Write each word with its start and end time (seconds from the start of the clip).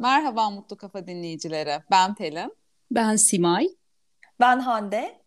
Merhaba 0.00 0.50
Mutlu 0.50 0.76
Kafa 0.76 1.06
dinleyicileri. 1.06 1.82
Ben 1.90 2.14
Pelin. 2.14 2.56
Ben 2.90 3.16
Simay. 3.16 3.68
Ben 4.40 4.58
Hande. 4.60 5.20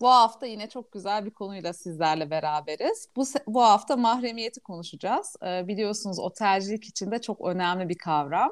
Bu 0.00 0.08
hafta 0.08 0.46
yine 0.46 0.68
çok 0.68 0.92
güzel 0.92 1.26
bir 1.26 1.30
konuyla 1.30 1.72
sizlerle 1.72 2.30
beraberiz. 2.30 3.08
Bu, 3.16 3.24
bu 3.46 3.62
hafta 3.62 3.96
mahremiyeti 3.96 4.60
konuşacağız. 4.60 5.36
Ee, 5.46 5.68
biliyorsunuz 5.68 6.18
otelcilik 6.18 6.84
içinde 6.84 7.20
çok 7.20 7.46
önemli 7.46 7.88
bir 7.88 7.98
kavram. 7.98 8.50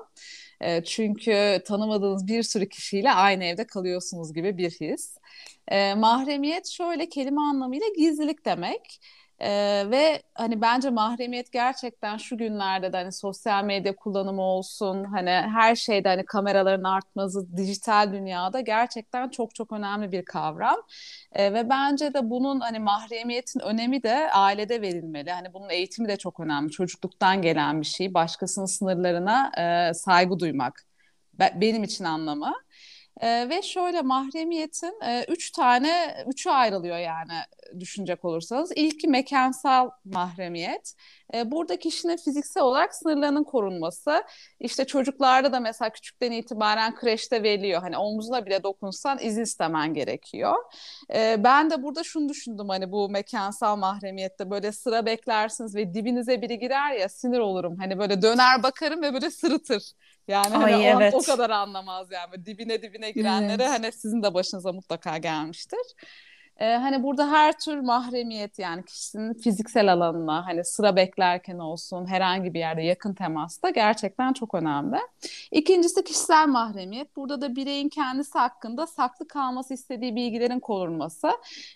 Ee, 0.61 0.85
çünkü 0.85 1.63
tanımadığınız 1.67 2.27
bir 2.27 2.43
sürü 2.43 2.69
kişiyle 2.69 3.13
aynı 3.13 3.45
evde 3.45 3.67
kalıyorsunuz 3.67 4.35
gibi 4.35 4.59
bir 4.59 4.71
his. 4.71 5.17
Ee, 5.69 5.95
mahremiyet 5.95 6.67
şöyle 6.67 7.09
kelime 7.09 7.41
anlamıyla 7.41 7.87
gizlilik 7.97 8.45
demek. 8.45 9.01
Ee, 9.41 9.85
ve 9.91 10.23
hani 10.35 10.61
bence 10.61 10.91
mahremiyet 10.91 11.53
gerçekten 11.53 12.17
şu 12.17 12.39
günlerde 12.39 12.93
de 12.93 12.97
hani 12.97 13.13
sosyal 13.13 13.65
medya 13.65 13.97
kullanımı 13.97 14.43
olsun 14.43 15.05
hani 15.05 15.31
her 15.31 15.75
şeyde 15.77 16.09
hani 16.09 16.25
kameraların 16.27 16.85
artması 16.85 17.57
dijital 17.57 18.13
dünyada 18.13 18.61
gerçekten 18.61 19.29
çok 19.29 19.55
çok 19.55 19.73
önemli 19.73 20.13
bir 20.13 20.25
kavram. 20.25 20.77
Ee, 21.33 21.53
ve 21.55 21.69
bence 21.71 22.15
de 22.15 22.31
bunun 22.31 22.61
hani 22.61 22.79
mahremiyetin 22.79 23.61
önemi 23.61 24.03
de 24.03 24.31
ailede 24.33 24.83
verilmeli. 24.83 25.31
Hani 25.33 25.53
bunun 25.55 25.69
eğitimi 25.71 26.09
de 26.09 26.17
çok 26.17 26.41
önemli. 26.41 26.71
Çocukluktan 26.71 27.43
gelen 27.43 27.81
bir 27.81 27.87
şey. 27.87 28.15
Başkasının 28.15 28.67
sınırlarına 28.67 29.53
e, 29.91 29.95
saygı 29.95 30.39
duymak. 30.41 30.85
Be- 31.39 31.53
benim 31.61 31.85
için 31.85 32.05
anlamı. 32.05 32.55
E, 33.21 33.49
ve 33.49 33.63
şöyle 33.63 34.03
mahremiyetin 34.03 35.01
e, 35.05 35.25
üç 35.29 35.51
tane, 35.51 36.17
üçü 36.29 36.51
ayrılıyor 36.51 36.99
yani 36.99 37.33
düşünecek 37.81 38.25
olursanız. 38.25 38.73
İlki 38.77 39.09
mekansal 39.09 39.91
mahremiyet. 40.05 40.95
E, 41.35 41.51
burada 41.51 41.79
kişinin 41.79 42.17
fiziksel 42.17 42.63
olarak 42.63 42.95
sınırlarının 42.95 43.45
korunması. 43.45 44.23
İşte 44.61 44.85
çocuklarda 44.87 45.53
da 45.53 45.61
mesela 45.61 45.91
küçükten 45.91 46.33
itibaren 46.33 46.95
kreşte 46.95 47.43
veriliyor. 47.43 47.81
Hani 47.81 47.99
omzuna 47.99 48.47
bile 48.47 48.63
dokunsan 48.63 49.19
izin 49.19 49.43
istemen 49.43 49.95
gerekiyor. 49.95 50.55
E, 51.15 51.45
ben 51.45 51.71
de 51.71 51.83
burada 51.83 52.05
şunu 52.05 52.29
düşündüm 52.29 52.69
hani 52.69 52.93
bu 52.93 53.09
mekansal 53.09 53.77
mahremiyette 53.77 54.51
böyle 54.51 54.73
sıra 54.73 55.07
beklersiniz 55.07 55.75
ve 55.75 55.95
dibinize 55.95 56.43
biri 56.43 56.59
girer 56.59 56.93
ya 56.93 57.09
sinir 57.09 57.39
olurum. 57.39 57.77
Hani 57.79 57.99
böyle 57.99 58.23
döner 58.23 58.63
bakarım 58.63 59.03
ve 59.03 59.15
böyle 59.15 59.31
sırıtır. 59.31 59.93
Yani 60.29 60.57
Ay, 60.57 60.73
hani 60.73 60.85
evet. 60.85 61.15
o, 61.15 61.19
o 61.19 61.23
kadar 61.23 61.51
anlamaz 61.51 62.09
yani. 62.11 62.47
Dibine 62.47 62.83
dibine 62.83 63.11
girenlere 63.11 63.63
evet. 63.63 63.73
hani 63.73 63.93
sizin 63.93 64.23
de 64.23 64.35
başınıza 64.35 64.73
mutlaka 64.73 65.19
gelmiştir. 65.19 65.95
Ee, 66.59 66.77
hani 66.77 67.03
burada 67.03 67.31
her 67.31 67.59
tür 67.59 67.81
mahremiyet 67.81 68.59
yani 68.59 68.85
kişinin 68.85 69.35
fiziksel 69.35 69.93
alanına 69.93 70.47
hani 70.47 70.65
sıra 70.65 70.97
beklerken 70.97 71.59
olsun 71.59 72.07
herhangi 72.07 72.55
bir 72.55 72.59
yerde 72.59 72.83
yakın 72.83 73.15
temasta 73.15 73.71
gerçekten 73.71 74.33
çok 74.33 74.55
önemli. 74.55 74.97
İkincisi 75.51 76.05
kişisel 76.05 76.49
mahremiyet. 76.49 77.17
Burada 77.17 77.41
da 77.41 77.57
bireyin 77.57 77.89
kendisi 77.89 78.39
hakkında 78.39 78.87
saklı 78.87 79.29
kalması 79.29 79.75
istediği 79.75 80.17
bilgilerin 80.17 80.61
korunması. 80.61 81.31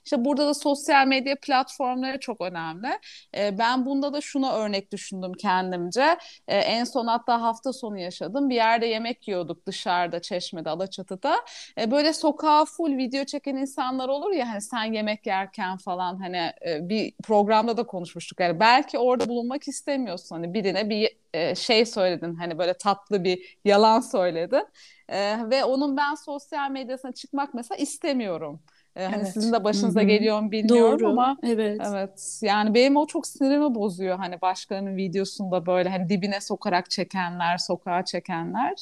İşte 0.04 0.24
burada 0.24 0.46
da 0.46 0.54
sosyal 0.54 1.06
medya 1.06 1.36
platformları 1.42 2.20
çok 2.20 2.40
önemli. 2.40 2.88
Ee, 3.36 3.58
ben 3.58 3.86
bunda 3.86 4.12
da 4.12 4.20
şuna 4.20 4.52
örnek 4.52 4.92
düşündüm 4.92 5.32
kendimce. 5.32 6.18
Ee, 6.48 6.56
en 6.56 6.84
son 6.84 7.06
hatta 7.06 7.42
hafta 7.42 7.72
sonu 7.72 7.98
yaşadım. 7.98 8.50
Bir 8.50 8.54
yerde 8.54 8.86
yemek 8.86 9.28
yiyorduk 9.28 9.66
dışarıda 9.66 10.22
Çeşme'de 10.22 10.70
Alaçatı'da. 10.70 11.36
Ee, 11.78 11.90
böyle 11.90 12.12
sokağa 12.12 12.64
full 12.64 12.96
video 12.96 13.24
çeken 13.24 13.56
insanlar 13.56 14.08
olur 14.08 14.32
ya 14.32 14.48
hani 14.48 14.60
sen 14.72 14.92
yemek 14.92 15.26
yerken 15.26 15.76
falan 15.76 16.16
hani 16.16 16.52
e, 16.66 16.88
bir 16.88 17.12
programda 17.22 17.76
da 17.76 17.82
konuşmuştuk. 17.82 18.40
Yani 18.40 18.60
belki 18.60 18.98
orada 18.98 19.28
bulunmak 19.28 19.68
istemiyorsun. 19.68 20.36
Hani 20.36 20.54
birine 20.54 20.90
bir 20.90 21.16
e, 21.34 21.54
şey 21.54 21.86
söyledin 21.86 22.34
hani 22.34 22.58
böyle 22.58 22.74
tatlı 22.74 23.24
bir 23.24 23.58
yalan 23.64 24.00
söyledin. 24.00 24.66
E, 25.08 25.50
ve 25.50 25.64
onun 25.64 25.96
ben 25.96 26.14
sosyal 26.14 26.70
medyasına 26.70 27.12
çıkmak 27.12 27.54
mesela 27.54 27.78
istemiyorum. 27.78 28.60
Hani 28.94 29.16
evet. 29.16 29.32
sizin 29.32 29.52
de 29.52 29.64
başınıza 29.64 30.00
Hı-hı. 30.00 30.08
geliyor 30.08 30.40
mu 30.40 30.50
bilmiyorum 30.50 31.00
Doğru. 31.00 31.10
ama 31.10 31.36
evet. 31.42 31.80
evet. 31.86 32.40
Yani 32.42 32.74
benim 32.74 32.96
o 32.96 33.06
çok 33.06 33.26
sinirimi 33.26 33.74
bozuyor 33.74 34.18
hani 34.18 34.40
başkalarının 34.40 34.96
videosunda 34.96 35.66
böyle 35.66 35.88
hani 35.88 36.08
dibine 36.08 36.40
sokarak 36.40 36.90
çekenler, 36.90 37.58
sokağa 37.58 38.04
çekenler. 38.04 38.74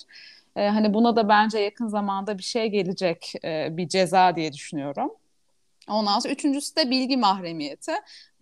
Ee, 0.57 0.69
hani 0.69 0.95
buna 0.95 1.17
da 1.17 1.29
bence 1.29 1.59
yakın 1.59 1.89
zamanda 1.89 2.39
bir 2.39 2.43
şey 2.43 2.69
gelecek, 2.69 3.33
e, 3.45 3.77
bir 3.77 3.89
ceza 3.89 4.37
diye 4.37 4.53
düşünüyorum. 4.53 5.11
Ondan 5.89 6.19
sonra 6.19 6.33
üçüncüsü 6.35 6.77
de 6.77 6.91
bilgi 6.91 7.17
mahremiyeti. 7.17 7.93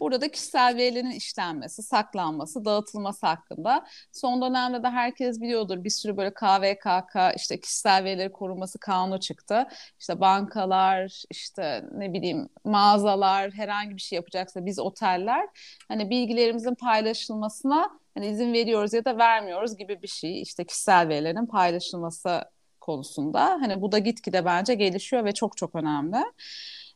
Burada 0.00 0.20
da 0.20 0.30
kişisel 0.30 0.76
verilerin 0.76 1.10
işlenmesi, 1.10 1.82
saklanması, 1.82 2.64
dağıtılması 2.64 3.26
hakkında. 3.26 3.86
Son 4.12 4.42
dönemde 4.42 4.82
de 4.82 4.88
herkes 4.88 5.40
biliyordur 5.40 5.84
bir 5.84 5.90
sürü 5.90 6.16
böyle 6.16 6.34
KVKK 6.34 7.32
işte 7.36 7.60
kişisel 7.60 8.04
verileri 8.04 8.32
koruması 8.32 8.78
kanunu 8.78 9.20
çıktı. 9.20 9.68
İşte 10.00 10.20
bankalar, 10.20 11.22
işte 11.30 11.84
ne 11.92 12.12
bileyim 12.12 12.48
mağazalar 12.64 13.52
herhangi 13.52 13.96
bir 13.96 14.00
şey 14.00 14.16
yapacaksa 14.16 14.66
biz 14.66 14.78
oteller 14.78 15.46
hani 15.88 16.10
bilgilerimizin 16.10 16.74
paylaşılmasına 16.74 17.90
hani 18.14 18.26
izin 18.26 18.52
veriyoruz 18.52 18.92
ya 18.92 19.04
da 19.04 19.18
vermiyoruz 19.18 19.76
gibi 19.76 20.02
bir 20.02 20.08
şey. 20.08 20.42
İşte 20.42 20.64
kişisel 20.64 21.08
verilerin 21.08 21.46
paylaşılması 21.46 22.44
konusunda. 22.80 23.44
Hani 23.44 23.80
bu 23.82 23.92
da 23.92 23.98
gitgide 23.98 24.44
bence 24.44 24.74
gelişiyor 24.74 25.24
ve 25.24 25.32
çok 25.34 25.56
çok 25.56 25.74
önemli. 25.74 26.16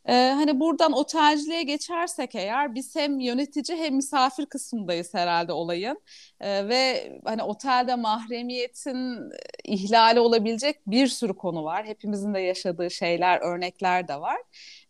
Ee, 0.08 0.12
hani 0.36 0.60
buradan 0.60 0.92
otelciliğe 0.92 1.62
geçersek 1.62 2.34
eğer 2.34 2.74
biz 2.74 2.96
hem 2.96 3.20
yönetici 3.20 3.78
hem 3.78 3.94
misafir 3.96 4.46
kısmındayız 4.46 5.14
herhalde 5.14 5.52
olayın. 5.52 6.00
Ee, 6.40 6.68
ve 6.68 7.12
hani 7.24 7.42
otelde 7.42 7.94
mahremiyetin 7.94 9.30
ihlali 9.64 10.20
olabilecek 10.20 10.76
bir 10.86 11.06
sürü 11.06 11.34
konu 11.36 11.64
var. 11.64 11.86
Hepimizin 11.86 12.34
de 12.34 12.40
yaşadığı 12.40 12.90
şeyler, 12.90 13.40
örnekler 13.40 14.08
de 14.08 14.20
var. 14.20 14.36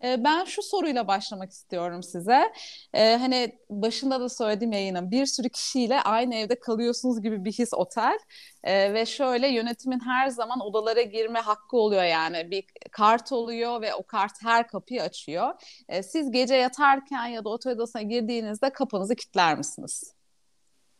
Ee, 0.05 0.25
ben 0.25 0.45
şu 0.45 0.63
soruyla 0.63 1.09
başlamak 1.09 1.51
istiyorum 1.51 2.03
size. 2.03 2.53
Ee, 2.95 3.17
hani 3.17 3.59
başında 3.71 4.21
da 4.21 4.29
söylediğim 4.29 4.73
yayının 4.73 5.11
bir 5.11 5.27
sürü 5.27 5.49
kişiyle 5.49 6.01
aynı 6.01 6.35
evde 6.35 6.61
kalıyorsunuz 6.61 7.23
gibi 7.23 7.45
bir 7.45 7.53
his 7.53 7.75
otel. 7.75 8.19
Ee, 8.65 8.95
ve 8.95 9.07
şöyle 9.07 9.49
yönetimin 9.49 10.01
her 10.01 10.29
zaman 10.29 10.61
odalara 10.61 11.03
girme 11.03 11.41
hakkı 11.41 11.77
oluyor 11.77 12.05
yani. 12.05 12.51
Bir 12.51 12.65
kart 12.93 13.33
oluyor 13.33 13.81
ve 13.83 13.95
o 13.95 14.07
kart 14.07 14.33
her 14.43 14.69
kapıyı 14.69 15.03
açıyor. 15.03 15.55
siz 16.03 16.31
gece 16.31 16.55
yatarken 16.55 17.27
ya 17.27 17.45
da 17.45 17.49
otel 17.49 17.73
odasına 17.73 18.03
girdiğinizde 18.03 18.73
kapınızı 18.73 19.17
kilitler 19.17 19.59
misiniz? 19.59 20.15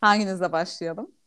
Hanginizle 0.01 0.51
başlayalım? 0.51 1.22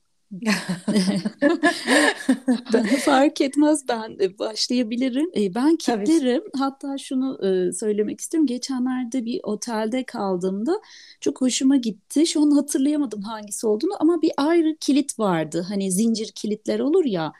Fark 3.04 3.40
etmez 3.40 3.88
ben 3.88 4.18
başlayabilirim. 4.38 5.30
E, 5.36 5.54
ben 5.54 5.76
kitlerim. 5.76 6.42
Hatta 6.58 6.98
şunu 6.98 7.38
e, 7.46 7.72
söylemek 7.72 8.20
istiyorum. 8.20 8.46
Geçenlerde 8.46 9.24
bir 9.24 9.40
otelde 9.42 10.04
kaldığımda 10.06 10.80
çok 11.20 11.40
hoşuma 11.40 11.76
gitti. 11.76 12.26
Şu 12.26 12.42
an 12.42 12.50
hatırlayamadım 12.50 13.22
hangisi 13.22 13.66
olduğunu 13.66 13.92
ama 14.00 14.22
bir 14.22 14.32
ayrı 14.36 14.76
kilit 14.80 15.18
vardı. 15.18 15.66
Hani 15.68 15.92
zincir 15.92 16.32
kilitler 16.34 16.80
olur 16.80 17.04
ya. 17.04 17.32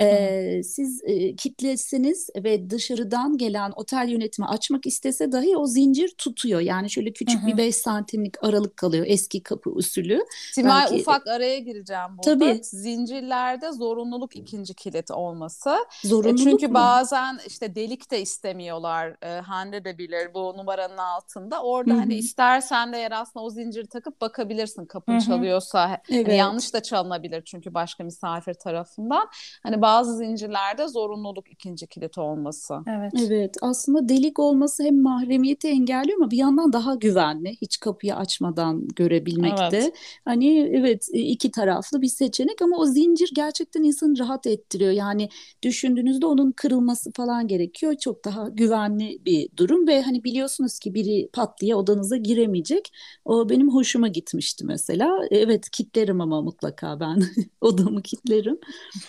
E, 0.00 0.62
siz 0.62 1.00
e, 1.04 1.36
kitlesiniz 1.36 2.30
ve 2.36 2.70
dışarıdan 2.70 3.38
gelen 3.38 3.72
otel 3.76 4.08
yönetimi 4.08 4.48
açmak 4.48 4.86
istese 4.86 5.32
dahi 5.32 5.56
o 5.56 5.66
zincir 5.66 6.14
tutuyor. 6.18 6.60
Yani 6.60 6.90
şöyle 6.90 7.12
küçük 7.12 7.40
Hı-hı. 7.40 7.46
bir 7.46 7.56
5 7.56 7.76
santimlik 7.76 8.44
aralık 8.44 8.76
kalıyor 8.76 9.04
eski 9.08 9.42
kapı 9.42 9.70
usulü. 9.70 10.20
Simay 10.52 10.82
Belki... 10.82 10.94
ufak 10.94 11.26
araya 11.26 11.58
gireceğim 11.58 12.18
burada. 12.18 12.22
Tabii. 12.22 12.60
Zincirlerde 12.62 13.72
zorunluluk 13.72 14.36
ikinci 14.36 14.74
kilit 14.74 15.10
olması. 15.10 15.76
Zorunluluk 16.04 16.38
Çünkü 16.38 16.68
mu? 16.68 16.74
bazen 16.74 17.38
işte 17.46 17.74
delik 17.74 18.10
de 18.10 18.20
istemiyorlar. 18.20 19.16
E, 19.22 19.40
Hande 19.40 19.84
de 19.84 19.98
bilir 19.98 20.34
bu 20.34 20.56
numaranın 20.56 20.98
altında. 20.98 21.62
Orada 21.62 21.90
Hı-hı. 21.90 22.00
hani 22.00 22.14
istersen 22.14 22.92
de 22.92 22.96
yer 22.96 23.12
aslında 23.12 23.44
o 23.44 23.50
zinciri 23.50 23.86
takıp 23.86 24.20
bakabilirsin 24.20 24.86
kapın 24.86 25.12
Hı-hı. 25.12 25.20
çalıyorsa. 25.20 25.88
Hani 25.88 25.98
evet. 26.10 26.26
Hani 26.26 26.36
yanlış 26.36 26.74
da 26.74 26.82
çalınabilir 26.82 27.42
çünkü 27.44 27.74
başka 27.74 28.04
misafir 28.04 28.54
tarafından. 28.54 29.28
Hani 29.62 29.82
bazı 29.88 30.16
zincirlerde 30.16 30.88
zorunluluk 30.88 31.52
ikinci 31.52 31.86
kilit 31.86 32.18
olması. 32.18 32.74
Evet. 32.86 33.12
Evet. 33.26 33.56
Aslında 33.62 34.08
delik 34.08 34.38
olması 34.38 34.82
hem 34.82 35.02
mahremiyeti 35.02 35.68
engelliyor 35.68 36.18
ama 36.20 36.30
bir 36.30 36.36
yandan 36.36 36.72
daha 36.72 36.94
güvenli. 36.94 37.56
Hiç 37.60 37.80
kapıyı 37.80 38.16
açmadan 38.16 38.88
görebilmekte. 38.88 39.68
Evet. 39.72 39.92
Hani 40.24 40.58
evet 40.72 41.08
iki 41.12 41.50
taraflı 41.50 42.02
bir 42.02 42.08
seçenek 42.08 42.62
ama 42.62 42.76
o 42.76 42.86
zincir 42.86 43.30
gerçekten 43.34 43.82
insanı 43.82 44.18
rahat 44.18 44.46
ettiriyor. 44.46 44.90
Yani 44.90 45.28
düşündüğünüzde 45.62 46.26
onun 46.26 46.52
kırılması 46.52 47.12
falan 47.12 47.48
gerekiyor. 47.48 47.94
Çok 48.00 48.24
daha 48.24 48.48
güvenli 48.48 49.18
bir 49.24 49.48
durum 49.56 49.86
ve 49.86 50.02
hani 50.02 50.24
biliyorsunuz 50.24 50.78
ki 50.78 50.94
biri 50.94 51.28
pat 51.32 51.60
diye 51.60 51.74
odanıza 51.74 52.16
giremeyecek. 52.16 52.92
O 53.24 53.48
benim 53.48 53.74
hoşuma 53.74 54.08
gitmişti 54.08 54.66
mesela. 54.66 55.18
Evet 55.30 55.70
kitlerim 55.70 56.20
ama 56.20 56.42
mutlaka 56.42 57.00
ben 57.00 57.22
odamı 57.60 58.02
kitlerim. 58.02 58.58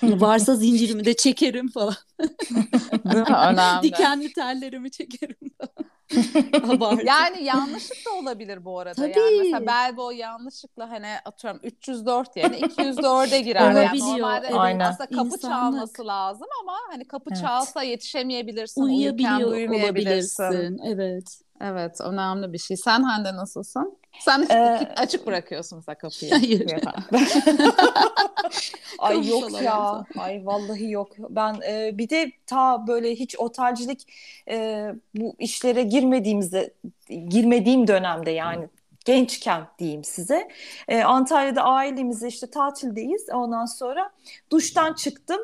Varsa 0.03 0.55
zincir 0.55 0.68
zincirimi 0.69 1.05
de 1.05 1.13
çekerim 1.13 1.67
falan. 1.67 1.95
Önemli. 3.05 3.83
Dikenli 3.83 4.33
tellerimi 4.33 4.91
çekerim 4.91 5.37
falan. 5.57 5.89
yani 7.05 7.43
yanlışlık 7.43 7.97
da 8.05 8.11
olabilir 8.11 8.65
bu 8.65 8.79
arada. 8.79 8.95
Tabii. 8.95 9.19
Yani 9.19 9.37
mesela 9.37 9.65
Belbo 9.67 10.11
yanlışlıkla 10.11 10.89
hani 10.89 11.07
atıyorum 11.25 11.59
304 11.63 12.37
yerine 12.37 12.59
204'e 12.59 13.41
girer. 13.41 13.71
yani 13.71 13.99
normalde 13.99 14.47
Aynen. 14.47 14.79
aslında 14.79 15.09
kapı 15.09 15.25
İnsanlık. 15.25 15.41
çalması 15.41 16.07
lazım 16.07 16.47
ama 16.63 16.73
hani 16.89 17.07
kapı 17.07 17.29
evet. 17.33 17.41
çalsa 17.41 17.83
yetişemeyebilirsin. 17.83 18.81
Uyuyabiliyor 18.81 19.69
olabilirsin. 19.69 20.79
Evet. 20.85 21.41
Evet 21.61 22.01
önemli 22.01 22.53
bir 22.53 22.57
şey. 22.57 22.77
Sen 22.77 23.03
Hande 23.03 23.35
nasılsın? 23.35 23.97
Sen 24.19 24.47
ee, 24.51 24.93
açık 24.95 25.27
bırakıyorsun 25.27 25.77
mesela 25.77 25.95
kapıyı. 25.95 26.31
Hayır. 26.39 26.67
Ay 28.99 29.27
yok 29.27 29.61
ya. 29.61 30.05
Ay 30.17 30.45
vallahi 30.45 30.91
yok. 30.91 31.11
Ben 31.17 31.55
e, 31.67 31.97
bir 31.97 32.09
de 32.09 32.31
ta 32.47 32.87
böyle 32.87 33.15
hiç 33.15 33.39
otelcilik 33.39 34.13
e, 34.49 34.87
bu 35.15 35.35
işlere 35.39 35.83
girmediğimizde 35.83 36.73
girmediğim 37.27 37.87
dönemde 37.87 38.31
yani 38.31 38.67
gençken 39.05 39.67
diyeyim 39.79 40.03
size. 40.03 40.47
E, 40.87 41.03
Antalya'da 41.03 41.63
ailemizle 41.63 42.27
işte 42.27 42.49
tatildeyiz. 42.49 43.29
Ondan 43.33 43.65
sonra 43.65 44.11
duştan 44.51 44.93
çıktım. 44.93 45.41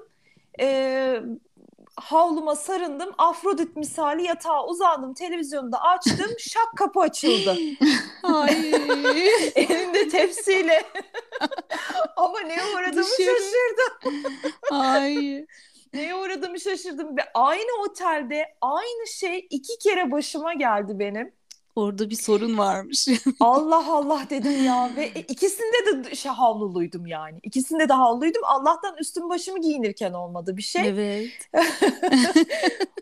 E, 0.60 1.22
havluma 1.98 2.56
sarındım. 2.56 3.10
Afrodit 3.18 3.76
misali 3.76 4.24
yatağa 4.24 4.66
uzandım. 4.68 5.14
Televizyonu 5.14 5.72
da 5.72 5.82
açtım. 5.82 6.32
şak 6.40 6.78
kapı 6.78 7.00
açıldı. 7.00 7.62
Ay. 8.24 8.70
Elinde 9.56 10.08
tepsiyle. 10.10 10.84
Ama 12.18 12.40
ne 12.40 12.58
uğradığımı 12.76 13.08
şaşırdım. 13.08 14.24
Ay. 14.72 15.46
Neye 15.94 16.16
uğradığımı 16.16 16.60
şaşırdım 16.60 17.18
ve 17.18 17.22
aynı 17.34 17.82
otelde 17.82 18.56
aynı 18.62 19.08
şey 19.08 19.48
iki 19.50 19.80
kere 19.80 20.12
başıma 20.12 20.54
geldi 20.54 21.00
benim. 21.00 21.34
Orada 21.76 22.10
bir 22.10 22.16
sorun 22.16 22.58
varmış. 22.58 23.08
Allah 23.40 23.92
Allah 23.92 24.22
dedim 24.30 24.66
ya 24.66 24.90
ve 24.96 25.10
ikisinde 25.10 26.06
de 26.06 26.16
şey 26.16 26.32
havluluydum 26.32 27.08
yani. 27.08 27.40
İkisinde 27.44 27.90
de 27.90 27.94
havluydum. 27.94 28.42
Allah'tan 28.46 28.98
üstüm 28.98 29.30
başımı 29.30 29.62
giyinirken 29.62 30.14
olmadı 30.14 30.58
bir 30.58 30.62
şey. 30.62 30.88
Evet. 30.88 31.50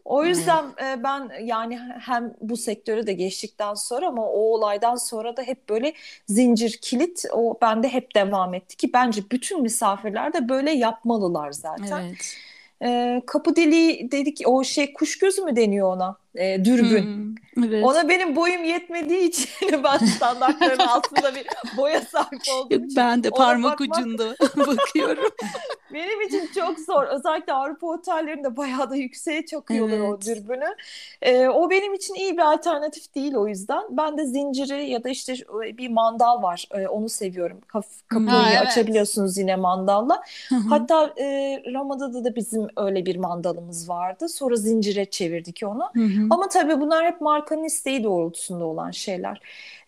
o 0.06 0.26
yüzden 0.26 0.66
e, 0.84 1.04
ben 1.04 1.32
yani 1.44 1.80
hem 2.00 2.34
bu 2.42 2.58
sektöre 2.58 3.08
de 3.08 3.14
geçtikten 3.14 3.74
sonra 3.74 4.08
ama 4.08 4.26
o 4.26 4.40
olaydan 4.40 4.96
sonra 4.96 5.38
da 5.38 5.42
hep 5.44 5.70
böyle 5.70 5.94
zincir 6.28 6.80
kilit 6.82 7.26
o 7.32 7.58
bende 7.62 7.90
hep 7.90 8.16
devam 8.16 8.54
etti 8.54 8.78
ki 8.78 8.94
bence 8.94 9.22
bütün 9.32 9.62
misafirler 9.62 10.34
de 10.34 10.50
böyle 10.50 10.72
yapmalılar 10.72 11.52
zaten. 11.52 12.02
Evet. 12.02 12.38
E, 12.84 13.22
kapı 13.28 13.56
deliği 13.56 14.12
dedik 14.12 14.42
o 14.46 14.64
şey 14.64 14.94
kuş 14.94 15.18
gözü 15.18 15.42
mü 15.42 15.56
deniyor 15.56 15.96
ona? 15.96 16.18
E, 16.36 16.66
dürbün. 16.66 17.04
Hmm. 17.04 17.36
Evet. 17.58 17.84
Ona 17.84 18.10
benim 18.10 18.36
boyum 18.36 18.64
yetmediği 18.64 19.30
için 19.30 19.50
ben 19.84 19.98
standartların 19.98 20.88
altında 20.88 21.36
bir 21.36 21.46
boya 21.78 22.02
sahip 22.02 22.42
olduğum 22.56 22.76
için. 22.76 22.96
Ben 22.96 23.24
de 23.24 23.30
parmak 23.30 23.80
bakmak... 23.80 24.00
ucunda 24.00 24.36
bakıyorum. 24.58 25.24
benim 25.94 26.22
için 26.22 26.50
çok 26.56 26.80
zor. 26.80 27.04
Özellikle 27.04 27.54
Avrupa 27.54 27.88
otellerinde 27.88 28.58
bayağı 28.58 28.90
da 28.90 28.96
yükseğe 28.96 29.46
çakıyorlar 29.46 29.98
evet. 29.98 30.10
o 30.10 30.22
dürbünü. 30.22 30.76
Ee, 31.22 31.48
o 31.48 31.70
benim 31.70 31.94
için 31.94 32.14
iyi 32.14 32.34
bir 32.34 32.54
alternatif 32.54 33.16
değil 33.16 33.36
o 33.36 33.48
yüzden. 33.48 33.84
Ben 33.90 34.18
de 34.18 34.26
zinciri 34.26 34.90
ya 34.90 35.04
da 35.04 35.10
işte 35.10 35.34
bir 35.78 35.90
mandal 35.90 36.44
var. 36.44 36.68
Ee, 36.72 36.88
onu 36.88 37.10
seviyorum. 37.10 37.62
Kapıyı 37.68 38.30
ha, 38.30 38.50
evet. 38.52 38.68
açabiliyorsunuz 38.68 39.38
yine 39.38 39.56
mandalla. 39.56 40.24
Hatta 40.70 41.14
e, 41.18 41.26
Ramada'da 41.74 42.24
da 42.24 42.36
bizim 42.36 42.68
öyle 42.78 43.06
bir 43.06 43.16
mandalımız 43.16 43.90
vardı. 43.90 44.30
Sonra 44.30 44.56
zincire 44.56 45.06
çevirdik 45.06 45.62
onu. 45.66 45.92
Ama 46.30 46.48
tabii 46.48 46.82
bunlar 46.82 47.06
hep 47.06 47.22
markanın 47.44 47.64
isteği 47.64 48.04
doğrultusunda 48.04 48.66
olan 48.66 48.92
şeyler. 48.92 49.42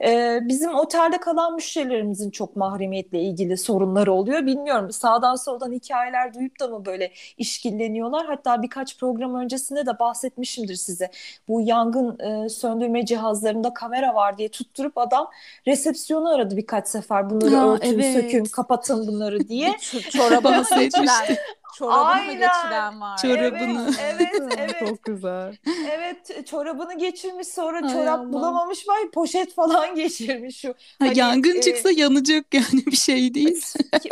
Ee, 0.04 0.40
bizim 0.42 0.75
otelde 0.75 1.18
kalan 1.18 1.56
müşterilerimizin 1.56 2.31
çok 2.31 2.56
mahremiyetle 2.56 3.22
ilgili 3.22 3.57
sorunları 3.57 4.13
oluyor. 4.13 4.46
Bilmiyorum 4.46 4.92
sağdan 4.92 5.36
soldan 5.36 5.72
hikayeler 5.72 6.34
duyup 6.34 6.60
da 6.60 6.68
mı 6.68 6.86
böyle 6.86 7.12
işkilleniyorlar? 7.38 8.25
Hatta 8.25 8.62
birkaç 8.62 9.00
program 9.00 9.36
öncesinde 9.36 9.86
de 9.86 10.00
bahsetmişimdir 10.00 10.75
size. 10.75 11.12
Bu 11.48 11.62
yangın 11.62 12.19
e, 12.19 12.50
söndürme 12.50 13.06
cihazlarında 13.06 13.74
kamera 13.74 14.16
var 14.16 14.38
diye 14.38 14.50
tutturup 14.50 14.98
adam 14.98 15.30
resepsiyonu 15.68 16.30
aradı 16.30 16.58
birkaç 16.58 16.88
sefer. 16.88 17.30
Bunları 17.30 17.56
ha, 17.56 17.68
örtün, 17.68 18.00
evet. 18.00 18.13
sökün, 18.13 18.44
kapatın 18.44 19.08
bunları 19.08 19.48
diye. 19.48 19.78
Çorabını 20.12 20.66
seçmişti. 20.75 21.38
Çorabını 21.77 22.06
Aynen. 22.06 22.33
geçiren 22.33 23.01
var. 23.01 23.18
Çorabını. 23.18 23.92
Evet, 24.01 24.27
evet, 24.42 24.54
evet. 24.57 24.80
Çok 24.80 25.04
güzel. 25.04 25.57
Evet, 25.92 26.48
çorabını 26.48 26.98
geçirmiş 26.98 27.48
sonra 27.48 27.88
Ay 27.88 27.94
çorap 27.94 28.19
Allah. 28.19 28.33
bulamamış 28.33 28.88
var 28.88 28.98
poşet 29.13 29.54
falan 29.54 29.95
geçirmiş 29.95 30.60
şu. 30.60 30.69
Ha, 30.69 30.75
hani, 31.00 31.19
yangın 31.19 31.56
e, 31.56 31.62
çıksa 31.62 31.92
yanacak 31.92 32.54
yani 32.54 32.86
bir 32.86 32.95
şey 32.95 33.33
değil. 33.33 33.66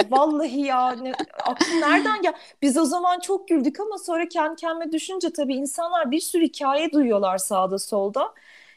Vallahi 0.10 0.62
ya 0.62 0.92
ne, 0.92 1.14
aklım 1.44 1.82
nereden 1.82 2.22
gel? 2.22 2.34
Biz 2.62 2.78
o 2.78 2.86
zaman 2.86 3.20
çok 3.20 3.48
güldük 3.48 3.80
ama 3.80 3.98
sonra 3.98 4.28
kendi 4.30 4.56
kendime 4.56 4.92
düşünce 4.92 5.34
tabii 5.34 5.56
insanlar 5.56 6.12
bir 6.12 6.20
sürü 6.20 6.44
hikaye 6.44 6.92
duyuyorlar 6.92 7.38
sağda 7.38 7.80
solda 7.80 8.34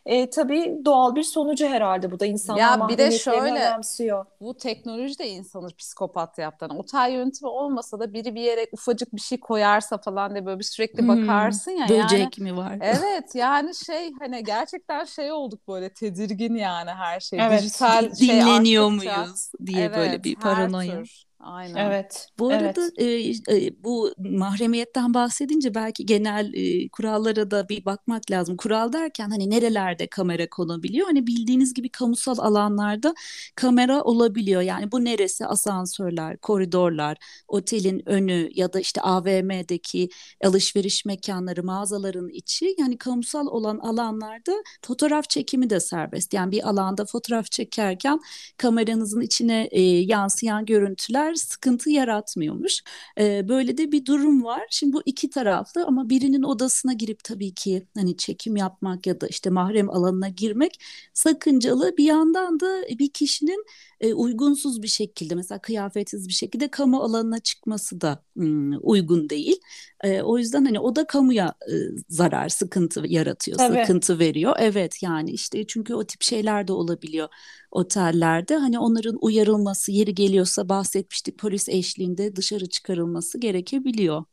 e, 0.07 0.31
tabii 0.31 0.79
doğal 0.85 1.15
bir 1.15 1.23
sonucu 1.23 1.67
herhalde 1.67 2.11
bu 2.11 2.21
da 2.21 2.27
insanlar 2.27 2.61
ya 2.61 2.89
bir 2.89 2.99
de 2.99 3.11
şöyle 3.11 3.41
önemsiyor. 3.41 4.27
Bu 4.41 4.57
teknoloji 4.57 5.19
de 5.19 5.29
insanı 5.29 5.69
psikopat 5.77 6.39
yaptı. 6.39 6.67
Yani 6.71 6.79
otel 6.79 7.13
yönetimi 7.13 7.49
olmasa 7.49 8.01
da 8.01 8.13
biri 8.13 8.35
bir 8.35 8.41
yere 8.41 8.67
ufacık 8.73 9.13
bir 9.15 9.21
şey 9.21 9.41
koyarsa 9.41 9.99
falan 9.99 10.35
diye 10.35 10.47
böyle 10.47 10.59
bir 10.59 10.65
sürekli 10.65 10.99
hmm, 10.99 11.09
bakarsın 11.09 11.71
ya. 11.71 11.89
Böcek 11.89 12.39
yani, 12.39 12.53
mi 12.53 12.57
var? 12.57 12.79
Evet 12.81 13.35
yani 13.35 13.75
şey 13.75 14.13
hani 14.21 14.45
gerçekten 14.45 15.05
şey 15.05 15.33
olduk 15.33 15.69
böyle 15.69 15.89
tedirgin 15.89 16.55
yani 16.55 16.91
her 16.91 17.21
şey. 17.21 17.39
Evet. 17.43 17.63
Dijital 17.63 18.15
şey 18.15 18.29
Dinleniyor 18.29 18.91
muyuz 18.91 19.51
diye 19.67 19.85
evet, 19.85 19.97
böyle 19.97 20.25
bir 20.25 20.37
paranoya. 20.37 21.03
Tür. 21.03 21.26
Aynen. 21.41 21.87
Evet. 21.87 22.29
Bu 22.39 22.49
arada 22.49 22.91
evet. 22.97 23.39
E, 23.49 23.57
e, 23.67 23.85
bu 23.85 24.15
mahremiyetten 24.19 25.15
bahsedince 25.15 25.75
belki 25.75 26.07
genel 26.07 26.55
e, 26.55 26.89
kurallara 26.89 27.51
da 27.51 27.69
bir 27.69 27.85
bakmak 27.85 28.31
lazım. 28.31 28.57
Kural 28.57 28.93
derken 28.93 29.31
hani 29.31 29.51
nerelerde 29.51 30.07
kamera 30.07 30.49
konabiliyor? 30.51 31.07
Hani 31.07 31.27
bildiğiniz 31.27 31.75
gibi 31.75 31.89
kamusal 31.89 32.39
alanlarda 32.39 33.15
kamera 33.57 34.03
olabiliyor. 34.03 34.63
Yani 34.63 34.93
bu 34.93 35.05
neresi? 35.05 35.47
Asansörler, 35.47 36.37
koridorlar, 36.37 37.17
otelin 37.49 38.03
önü 38.09 38.51
ya 38.55 38.73
da 38.73 38.81
işte 38.81 39.01
AVM'deki 39.01 40.09
alışveriş 40.45 41.05
mekanları, 41.05 41.65
mağazaların 41.65 42.29
içi. 42.29 42.75
Yani 42.79 42.99
kamusal 42.99 43.47
olan 43.47 43.79
alanlarda 43.79 44.53
fotoğraf 44.83 45.29
çekimi 45.31 45.71
de 45.71 45.81
serbest. 45.81 46.35
Yani 46.35 46.53
bir 46.53 46.69
alanda 46.69 47.05
fotoğraf 47.05 47.51
çekerken 47.51 48.21
kameranızın 48.57 49.21
içine 49.21 49.69
e, 49.71 49.81
yansıyan 49.83 50.65
görüntüler 50.67 51.26
sıkıntı 51.35 51.91
yaratmıyormuş. 51.91 52.83
E, 53.21 53.49
böyle 53.49 53.79
de 53.79 53.93
bir 53.93 54.07
durum 54.07 54.45
var. 54.45 54.63
Şimdi 54.71 54.93
bu 54.93 55.03
iki 55.07 55.31
taraflı 55.31 55.85
ama 55.87 56.09
birinin 56.11 56.43
odasına 56.43 56.93
girip 56.93 57.25
tabii 57.25 57.55
ki 57.55 57.87
hani 57.95 58.17
çekim 58.17 58.57
yapmak 58.57 59.07
ya 59.07 59.21
da 59.21 59.27
işte 59.27 59.51
mahrem 59.51 59.91
alanına 59.91 60.29
girmek 60.29 60.81
sakıncalı. 61.15 61.97
Bir 61.97 62.05
yandan 62.05 62.61
da 62.61 62.83
bir 62.99 63.09
kişinin 63.11 63.65
e, 64.01 64.15
uygunsuz 64.15 64.83
bir 64.83 64.89
şekilde 64.89 65.35
mesela 65.35 65.59
kıyafetsiz 65.59 66.29
bir 66.29 66.33
şekilde 66.33 66.69
kamu 66.71 67.01
alanına 67.01 67.39
çıkması 67.39 68.01
da 68.01 68.23
ım, 68.39 68.79
uygun 68.83 69.29
değil. 69.31 69.61
E, 70.05 70.23
o 70.23 70.39
yüzden 70.39 70.65
hani 70.65 70.81
o 70.81 70.97
da 70.97 71.07
kamuya 71.07 71.55
e, 71.71 71.75
zarar, 72.09 72.49
sıkıntı 72.49 73.03
yaratıyor, 73.07 73.59
Tabii. 73.59 73.81
sıkıntı 73.81 74.19
veriyor. 74.19 74.57
Evet 74.59 75.03
yani 75.03 75.31
işte 75.31 75.67
çünkü 75.67 75.95
o 75.95 76.05
tip 76.05 76.23
şeyler 76.23 76.69
de 76.69 76.73
olabiliyor 76.73 77.29
otellerde. 77.77 78.57
Hani 78.57 78.79
onların 78.79 79.19
uyarılması, 79.21 79.93
yeri 79.93 80.15
geliyorsa 80.15 80.69
bahsetmiştik 80.69 81.39
polis 81.39 81.69
eşliğinde 81.69 82.37
dışarı 82.37 82.69
çıkarılması 82.69 83.41
gerekebiliyor. 83.41 84.25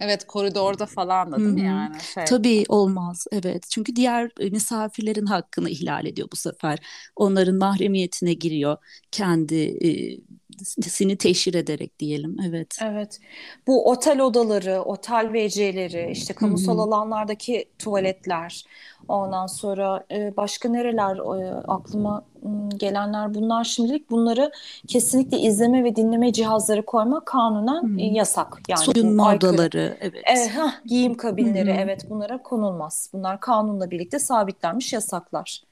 Evet 0.00 0.26
koridorda 0.26 0.86
falan 0.86 1.32
da 1.32 1.38
değil 1.38 1.48
mi 1.48 1.60
yani? 1.60 1.96
Şey. 2.14 2.24
Tabii 2.24 2.64
olmaz 2.68 3.26
evet 3.32 3.66
çünkü 3.70 3.96
diğer 3.96 4.30
e, 4.40 4.50
misafirlerin 4.50 5.26
hakkını 5.26 5.70
ihlal 5.70 6.06
ediyor 6.06 6.28
bu 6.32 6.36
sefer. 6.36 6.78
Onların 7.16 7.56
mahremiyetine 7.56 8.34
giriyor 8.34 8.76
kendi 9.10 9.54
e, 9.56 10.20
sini 10.64 11.16
teşhir 11.16 11.54
ederek 11.54 11.98
diyelim 11.98 12.36
evet. 12.48 12.78
Evet 12.82 13.20
bu 13.66 13.90
otel 13.90 14.20
odaları, 14.20 14.82
otel 14.82 15.32
WC'leri 15.32 16.10
işte 16.12 16.34
kamusal 16.34 16.74
Hı-hı. 16.74 16.82
alanlardaki 16.82 17.64
tuvaletler 17.78 18.64
ondan 19.08 19.46
sonra 19.46 20.04
e, 20.10 20.36
başka 20.36 20.68
nereler 20.68 21.16
e, 21.16 21.54
aklıma 21.68 22.24
gelenler 22.76 23.34
bunlar 23.34 23.64
şimdilik 23.64 24.10
bunları 24.10 24.50
kesinlikle 24.86 25.38
izleme 25.38 25.84
ve 25.84 25.96
dinleme 25.96 26.32
cihazları 26.32 26.86
koyma 26.86 27.24
kanunen 27.24 27.82
hmm. 27.82 27.98
yasak. 27.98 28.58
Yani 28.68 28.80
Soyunma 28.80 29.34
odaları 29.34 29.96
evet. 30.00 30.24
E, 30.26 30.48
heh, 30.48 30.84
giyim 30.86 31.14
kabinleri 31.14 31.72
hmm. 31.72 31.78
evet 31.78 32.10
bunlara 32.10 32.42
konulmaz. 32.42 33.10
Bunlar 33.12 33.40
kanunla 33.40 33.90
birlikte 33.90 34.18
sabitlenmiş 34.18 34.92
yasaklar. 34.92 35.62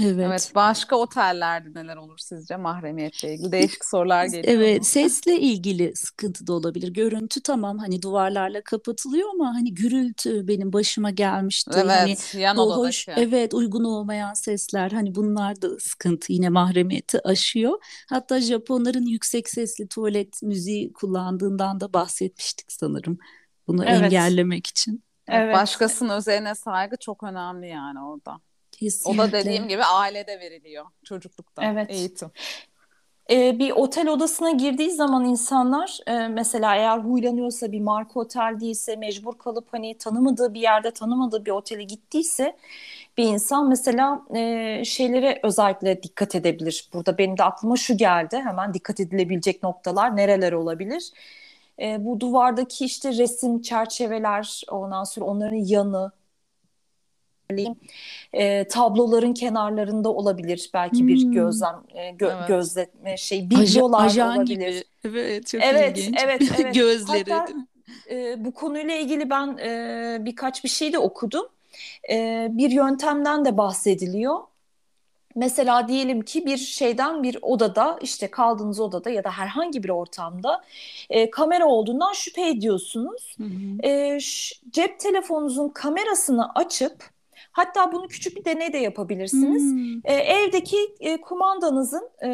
Evet. 0.00 0.26
evet. 0.26 0.52
Başka 0.54 0.96
otellerde 0.96 1.68
neler 1.74 1.96
olur 1.96 2.18
sizce 2.18 2.56
mahremiyetle 2.56 3.34
ilgili? 3.34 3.52
Değişik 3.52 3.84
sorular 3.84 4.24
geliyor. 4.24 4.44
Evet, 4.46 4.78
mu? 4.78 4.84
sesle 4.84 5.40
ilgili 5.40 5.92
sıkıntı 5.96 6.46
da 6.46 6.52
olabilir. 6.52 6.88
Görüntü 6.88 7.42
tamam 7.42 7.78
hani 7.78 8.02
duvarlarla 8.02 8.62
kapatılıyor 8.64 9.28
ama 9.34 9.54
hani 9.54 9.74
gürültü 9.74 10.48
benim 10.48 10.72
başıma 10.72 11.10
gelmişti. 11.10 11.70
Evet, 11.74 11.90
hani 12.32 12.42
yan 12.42 12.56
bu 12.56 12.76
hoş, 12.76 13.08
evet 13.08 13.54
uygun 13.54 13.84
olmayan 13.84 14.34
sesler 14.34 14.90
hani 14.90 15.14
bunlar 15.14 15.62
da 15.62 15.78
sıkıntı 15.78 16.32
yine 16.32 16.48
mahremiyeti 16.48 17.28
aşıyor. 17.28 17.78
Hatta 18.08 18.40
Japonların 18.40 19.06
yüksek 19.06 19.48
sesli 19.48 19.88
tuvalet 19.88 20.42
müziği 20.42 20.92
kullandığından 20.92 21.80
da 21.80 21.92
bahsetmiştik 21.92 22.72
sanırım. 22.72 23.18
Bunu 23.66 23.84
evet. 23.84 24.02
engellemek 24.02 24.66
için. 24.66 25.04
Evet. 25.28 25.54
Başkasının 25.54 26.10
özeline 26.16 26.54
saygı 26.54 26.96
çok 27.00 27.22
önemli 27.22 27.68
yani 27.68 28.02
orada. 28.04 28.40
Kesinlikle. 28.82 29.22
O 29.22 29.26
da 29.26 29.32
dediğim 29.32 29.68
gibi 29.68 29.84
ailede 29.84 30.40
veriliyor 30.40 30.84
çocuklukta 31.04 31.64
evet. 31.64 31.90
eğitim. 31.90 32.30
Ee, 33.30 33.58
bir 33.58 33.70
otel 33.70 34.08
odasına 34.08 34.50
girdiği 34.50 34.90
zaman 34.90 35.24
insanlar 35.24 35.98
e, 36.06 36.28
mesela 36.28 36.76
eğer 36.76 36.98
huylanıyorsa 36.98 37.72
bir 37.72 37.80
marka 37.80 38.20
otel 38.20 38.60
değilse 38.60 38.96
mecbur 38.96 39.38
kalıp 39.38 39.72
hani 39.72 39.98
tanımadığı 39.98 40.54
bir 40.54 40.60
yerde 40.60 40.90
tanımadığı 40.90 41.44
bir 41.44 41.50
otele 41.50 41.82
gittiyse 41.82 42.56
bir 43.16 43.24
insan 43.24 43.68
mesela 43.68 44.22
e, 44.34 44.84
şeylere 44.84 45.40
özellikle 45.42 46.02
dikkat 46.02 46.34
edebilir. 46.34 46.88
Burada 46.92 47.18
benim 47.18 47.38
de 47.38 47.44
aklıma 47.44 47.76
şu 47.76 47.96
geldi 47.96 48.36
hemen 48.44 48.74
dikkat 48.74 49.00
edilebilecek 49.00 49.62
noktalar 49.62 50.16
nereler 50.16 50.52
olabilir? 50.52 51.10
E, 51.78 52.04
bu 52.04 52.20
duvardaki 52.20 52.84
işte 52.84 53.12
resim 53.12 53.62
çerçeveler 53.62 54.62
ondan 54.70 55.04
sonra 55.04 55.26
onların 55.26 55.56
yanı 55.56 56.12
e, 58.32 58.68
tabloların 58.68 59.34
kenarlarında 59.34 60.08
olabilir 60.08 60.70
belki 60.74 61.00
hmm. 61.00 61.08
bir 61.08 61.22
gözlem 61.22 61.82
e, 61.94 62.10
gö, 62.10 62.26
evet. 62.26 62.48
gözletme 62.48 63.16
şey 63.16 63.50
biblolar 63.50 64.04
Ajan 64.06 64.36
olabilir. 64.36 64.56
Gibi. 64.56 64.84
Evet 65.04 65.46
çok 65.46 65.62
evet, 65.62 65.98
ilginç. 65.98 66.16
Evet 66.24 66.42
evet 66.60 66.74
Gözleri 66.74 67.32
Hatta, 67.32 67.52
e, 68.10 68.44
bu 68.44 68.52
konuyla 68.52 68.94
ilgili 68.94 69.30
ben 69.30 69.56
e, 69.58 70.16
birkaç 70.20 70.64
bir 70.64 70.68
şey 70.68 70.92
de 70.92 70.98
okudum. 70.98 71.46
E, 72.10 72.48
bir 72.50 72.70
yöntemden 72.70 73.44
de 73.44 73.56
bahsediliyor. 73.56 74.40
Mesela 75.34 75.88
diyelim 75.88 76.22
ki 76.22 76.46
bir 76.46 76.56
şeyden 76.56 77.22
bir 77.22 77.38
odada 77.42 77.98
işte 78.02 78.30
kaldığınız 78.30 78.80
odada 78.80 79.10
ya 79.10 79.24
da 79.24 79.30
herhangi 79.30 79.82
bir 79.82 79.88
ortamda 79.88 80.64
e, 81.10 81.30
kamera 81.30 81.66
olduğundan 81.66 82.12
şüphe 82.12 82.48
ediyorsunuz. 82.48 83.36
Hı 83.36 83.44
hı. 83.44 83.88
E, 83.88 84.18
cep 84.70 85.00
telefonunuzun 85.00 85.68
kamerasını 85.68 86.52
açıp 86.54 87.10
Hatta 87.52 87.92
bunu 87.92 88.08
küçük 88.08 88.36
bir 88.36 88.44
deney 88.44 88.72
de 88.72 88.78
yapabilirsiniz. 88.78 89.62
Hmm. 89.62 90.00
E, 90.04 90.14
evdeki 90.14 90.94
e, 91.00 91.20
kumandanızın 91.20 92.10
e, 92.24 92.28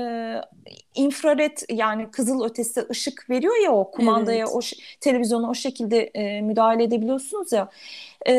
infrared 0.95 1.59
yani 1.71 2.11
kızıl 2.11 2.45
ötesi 2.45 2.87
ışık 2.91 3.31
veriyor 3.31 3.57
ya 3.65 3.73
o 3.73 3.91
kumandaya 3.91 4.39
evet. 4.39 4.55
o 4.55 4.61
televizyona 5.01 5.51
o 5.51 5.55
şekilde 5.55 6.03
e, 6.03 6.43
müdahale 6.43 6.83
edebiliyorsunuz 6.85 7.53
ya. 7.53 7.71
E, 8.29 8.35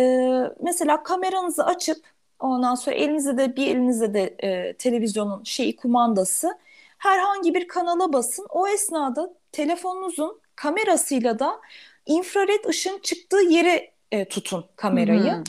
mesela 0.62 1.04
kameranızı 1.04 1.66
açıp 1.66 1.98
ondan 2.40 2.76
sonra 2.76 2.96
elinizde 2.96 3.38
de 3.38 3.56
bir 3.56 3.68
elinizde 3.68 4.14
de 4.14 4.36
e, 4.40 4.74
televizyonun 4.74 5.44
şeyi 5.44 5.76
kumandası 5.76 6.58
herhangi 6.98 7.54
bir 7.54 7.68
kanala 7.68 8.14
basın. 8.14 8.48
O 8.50 8.68
esnada 8.68 9.34
telefonunuzun 9.52 10.40
kamerasıyla 10.56 11.40
da 11.40 11.60
infrared 12.06 12.66
ışın 12.66 13.00
çıktığı 13.00 13.42
yere 13.50 13.92
e, 14.12 14.26
tutun 14.26 14.66
kamerayı. 14.76 15.34
Hmm. 15.34 15.44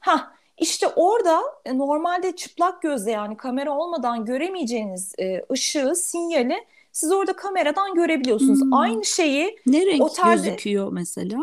Ha 0.00 0.32
işte 0.62 0.86
orada 0.88 1.42
e, 1.64 1.78
normalde 1.78 2.36
çıplak 2.36 2.82
gözle 2.82 3.10
yani 3.10 3.36
kamera 3.36 3.78
olmadan 3.78 4.24
göremeyeceğiniz 4.24 5.14
e, 5.18 5.44
ışığı, 5.52 5.94
sinyali 5.96 6.64
siz 6.92 7.12
orada 7.12 7.32
kameradan 7.32 7.94
görebiliyorsunuz. 7.94 8.60
Hmm. 8.60 8.72
Aynı 8.72 9.04
şeyi 9.04 9.58
ne 9.66 9.86
renk 9.86 10.02
otelde 10.02 10.34
gözüküyor 10.34 10.92
mesela? 10.92 11.38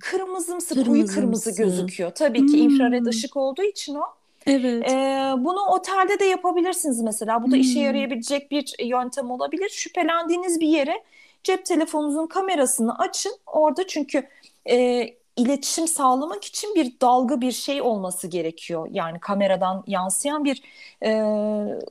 Kırmızımsı, 0.00 0.68
Kırmızımsı. 0.68 0.84
koyu 0.84 1.06
kırmızı 1.06 1.56
gözüküyor. 1.56 2.10
Tabii 2.10 2.46
ki 2.46 2.52
hmm. 2.52 2.70
infrared 2.70 3.06
ışık 3.06 3.36
olduğu 3.36 3.62
için 3.62 3.94
o. 3.94 4.02
Evet. 4.46 4.90
Ee, 4.90 5.32
bunu 5.38 5.60
otelde 5.60 6.18
de 6.18 6.24
yapabilirsiniz 6.24 7.00
mesela. 7.00 7.42
Bu 7.42 7.46
da 7.46 7.54
hmm. 7.54 7.60
işe 7.60 7.80
yarayabilecek 7.80 8.50
bir 8.50 8.74
yöntem 8.84 9.30
olabilir. 9.30 9.68
Şüphelendiğiniz 9.68 10.60
bir 10.60 10.68
yere 10.68 11.02
cep 11.44 11.66
telefonunuzun 11.66 12.26
kamerasını 12.26 12.98
açın. 12.98 13.32
Orada 13.46 13.86
çünkü 13.86 14.22
e, 14.70 15.06
iletişim 15.36 15.88
sağlamak 15.88 16.44
için 16.44 16.74
bir 16.74 17.00
dalga 17.00 17.40
bir 17.40 17.52
şey 17.52 17.82
olması 17.82 18.28
gerekiyor. 18.28 18.88
Yani 18.90 19.20
kameradan 19.20 19.84
yansıyan 19.86 20.44
bir 20.44 20.62
e, 21.02 21.10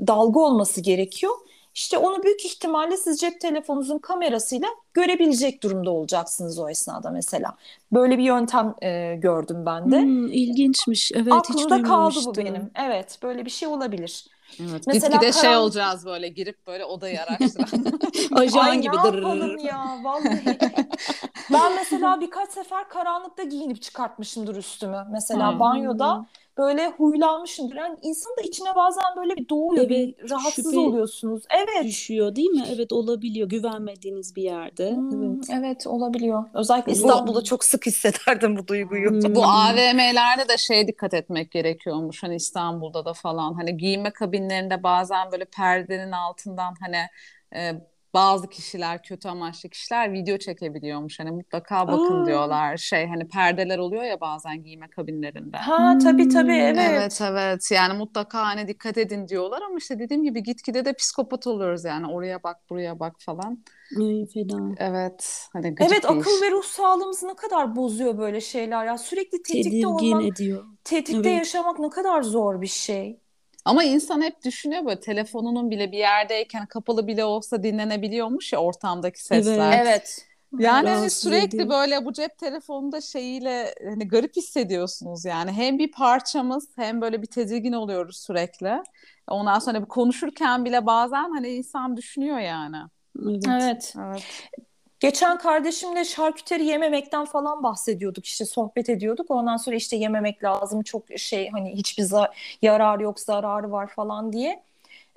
dalga 0.07 0.39
olması 0.39 0.81
gerekiyor. 0.81 1.33
İşte 1.75 1.97
onu 1.97 2.23
büyük 2.23 2.45
ihtimalle 2.45 2.97
siz 2.97 3.19
cep 3.19 3.41
telefonunuzun 3.41 3.97
kamerasıyla 3.97 4.67
görebilecek 4.93 5.63
durumda 5.63 5.91
olacaksınız 5.91 6.59
o 6.59 6.69
esnada 6.69 7.09
mesela. 7.09 7.55
Böyle 7.91 8.17
bir 8.17 8.23
yöntem 8.23 8.75
e, 8.81 9.15
gördüm 9.15 9.65
ben 9.65 9.91
de. 9.91 10.01
Hmm, 10.01 10.27
ilginçmiş. 10.27 11.11
Evet 11.15 11.33
Aklımda 11.33 11.77
hiç 11.77 11.83
kaldı 11.83 12.19
bu 12.25 12.37
benim. 12.37 12.71
Evet 12.75 13.19
böyle 13.23 13.45
bir 13.45 13.49
şey 13.49 13.67
olabilir. 13.67 14.25
Evet, 14.59 14.83
Mesela 14.87 15.07
gitgide 15.07 15.31
karan... 15.31 15.41
şey 15.41 15.55
olacağız 15.55 16.05
böyle 16.05 16.27
girip 16.27 16.67
böyle 16.67 16.85
odayı 16.85 17.21
araştıran. 17.21 17.85
Ajan 18.31 18.59
Ay, 18.59 18.81
gibi. 18.81 18.91
Ne 18.91 18.97
yapalım 18.97 19.57
ya 19.57 19.99
vallahi. 20.03 20.57
ben 21.53 21.75
mesela 21.75 22.21
birkaç 22.21 22.49
sefer 22.49 22.89
karanlıkta 22.89 23.43
giyinip 23.43 23.81
çıkartmışımdır 23.81 24.55
üstümü. 24.55 25.05
Mesela 25.11 25.51
hmm. 25.51 25.59
banyoda 25.59 26.25
böyle 26.57 26.87
huylanmışımdır. 26.87 27.75
Yani 27.75 27.97
insan 28.01 28.33
da 28.37 28.41
içine 28.41 28.75
bazen 28.75 29.03
böyle 29.17 29.35
bir 29.35 29.49
doğuyor, 29.49 29.85
evet, 29.85 29.89
bir 29.89 30.29
rahatsız 30.29 30.65
şüphe 30.65 30.79
oluyorsunuz. 30.79 31.43
Evet. 31.49 31.83
Düşüyor 31.83 32.35
değil 32.35 32.49
mi? 32.49 32.63
Evet 32.75 32.93
olabiliyor. 32.93 33.49
Güvenmediğiniz 33.49 34.35
bir 34.35 34.43
yerde. 34.43 34.91
Hmm, 34.95 35.23
evet. 35.23 35.49
Evet 35.51 35.87
olabiliyor. 35.87 36.43
Özellikle 36.53 36.91
İstanbul'da 36.91 37.39
bu, 37.39 37.43
çok 37.43 37.63
sık 37.63 37.85
hissederdim 37.85 38.57
bu 38.57 38.67
duyguyu. 38.67 39.09
Hmm. 39.09 39.35
Bu 39.35 39.43
AVM'lerde 39.43 40.47
de 40.49 40.57
şeye 40.57 40.87
dikkat 40.87 41.13
etmek 41.13 41.51
gerekiyormuş. 41.51 42.23
Hani 42.23 42.35
İstanbul'da 42.35 43.05
da 43.05 43.13
falan. 43.13 43.53
Hani 43.53 43.77
giyinme 43.77 44.13
kabinlerinde 44.13 44.83
bazen 44.83 45.31
böyle 45.31 45.45
perdenin 45.45 46.11
altından 46.11 46.75
hani 46.81 46.97
e, 47.55 47.81
bazı 48.13 48.49
kişiler 48.49 49.03
kötü 49.03 49.27
amaçlı 49.29 49.69
kişiler 49.69 50.13
video 50.13 50.37
çekebiliyormuş. 50.37 51.19
Hani 51.19 51.31
mutlaka 51.31 51.87
bakın 51.87 52.23
Aa. 52.23 52.25
diyorlar. 52.25 52.77
Şey 52.77 53.07
hani 53.07 53.27
perdeler 53.27 53.77
oluyor 53.77 54.03
ya 54.03 54.21
bazen 54.21 54.63
giyme 54.63 54.89
kabinlerinde. 54.89 55.57
Ha 55.57 55.97
tabii 56.03 56.27
tabii 56.27 56.53
hmm, 56.53 56.59
evet. 56.59 56.77
Evet 56.77 57.21
evet 57.21 57.71
yani 57.71 57.97
mutlaka 57.97 58.45
hani 58.45 58.67
dikkat 58.67 58.97
edin 58.97 59.27
diyorlar 59.27 59.61
ama 59.61 59.77
işte 59.77 59.99
dediğim 59.99 60.23
gibi 60.23 60.43
gitgide 60.43 60.85
de 60.85 60.93
psikopat 60.93 61.47
oluyoruz 61.47 61.85
yani 61.85 62.07
oraya 62.07 62.43
bak 62.43 62.57
buraya 62.69 62.99
bak 62.99 63.15
falan. 63.19 63.63
Ay 63.99 64.25
fena. 64.33 64.75
Evet. 64.77 65.47
Hani 65.53 65.75
evet 65.79 66.05
akıl 66.05 66.35
iş. 66.35 66.41
ve 66.41 66.51
ruh 66.51 66.63
sağlığımızı 66.63 67.27
ne 67.27 67.35
kadar 67.35 67.75
bozuyor 67.75 68.17
böyle 68.17 68.41
şeyler 68.41 68.85
ya. 68.85 68.97
Sürekli 68.97 69.41
tetikte 69.43 69.63
Tedirgin 69.63 69.83
olmak, 69.87 70.23
ediyor. 70.23 70.65
tetikte 70.83 71.29
evet. 71.29 71.39
yaşamak 71.39 71.79
ne 71.79 71.89
kadar 71.89 72.21
zor 72.21 72.61
bir 72.61 72.67
şey. 72.67 73.22
Ama 73.65 73.83
insan 73.83 74.21
hep 74.21 74.43
düşünüyor 74.43 74.85
böyle 74.85 74.99
telefonunun 74.99 75.71
bile 75.71 75.91
bir 75.91 75.97
yerdeyken 75.97 76.65
kapalı 76.65 77.07
bile 77.07 77.25
olsa 77.25 77.63
dinlenebiliyormuş 77.63 78.53
ya 78.53 78.59
ortamdaki 78.59 79.23
sesler. 79.23 79.77
Evet. 79.77 79.87
evet. 79.87 80.27
Yani 80.59 80.89
hani 80.89 81.09
sürekli 81.09 81.55
ediyor. 81.55 81.69
böyle 81.69 82.05
bu 82.05 82.13
cep 82.13 82.37
telefonunda 82.37 83.01
şeyiyle 83.01 83.75
hani 83.89 84.07
garip 84.07 84.35
hissediyorsunuz 84.35 85.25
yani. 85.25 85.51
Hem 85.51 85.79
bir 85.79 85.91
parçamız 85.91 86.67
hem 86.75 87.01
böyle 87.01 87.21
bir 87.21 87.27
tedirgin 87.27 87.73
oluyoruz 87.73 88.17
sürekli. 88.17 88.83
Ondan 89.27 89.59
sonra 89.59 89.81
bir 89.81 89.87
konuşurken 89.87 90.65
bile 90.65 90.85
bazen 90.85 91.31
hani 91.33 91.49
insan 91.49 91.97
düşünüyor 91.97 92.39
yani. 92.39 92.77
Evet. 93.25 93.45
Evet. 93.47 93.93
evet. 93.97 94.23
Geçen 95.03 95.37
kardeşimle 95.37 96.05
şarküteri 96.05 96.65
yememekten 96.65 97.25
falan 97.25 97.63
bahsediyorduk 97.63 98.25
işte 98.25 98.45
sohbet 98.45 98.89
ediyorduk. 98.89 99.31
Ondan 99.31 99.57
sonra 99.57 99.75
işte 99.75 99.95
yememek 99.95 100.43
lazım 100.43 100.83
çok 100.83 101.03
şey 101.17 101.49
hani 101.49 101.75
hiçbir 101.75 102.07
yararı 102.61 103.03
yok 103.03 103.19
zararı 103.19 103.71
var 103.71 103.87
falan 103.87 104.33
diye. 104.33 104.63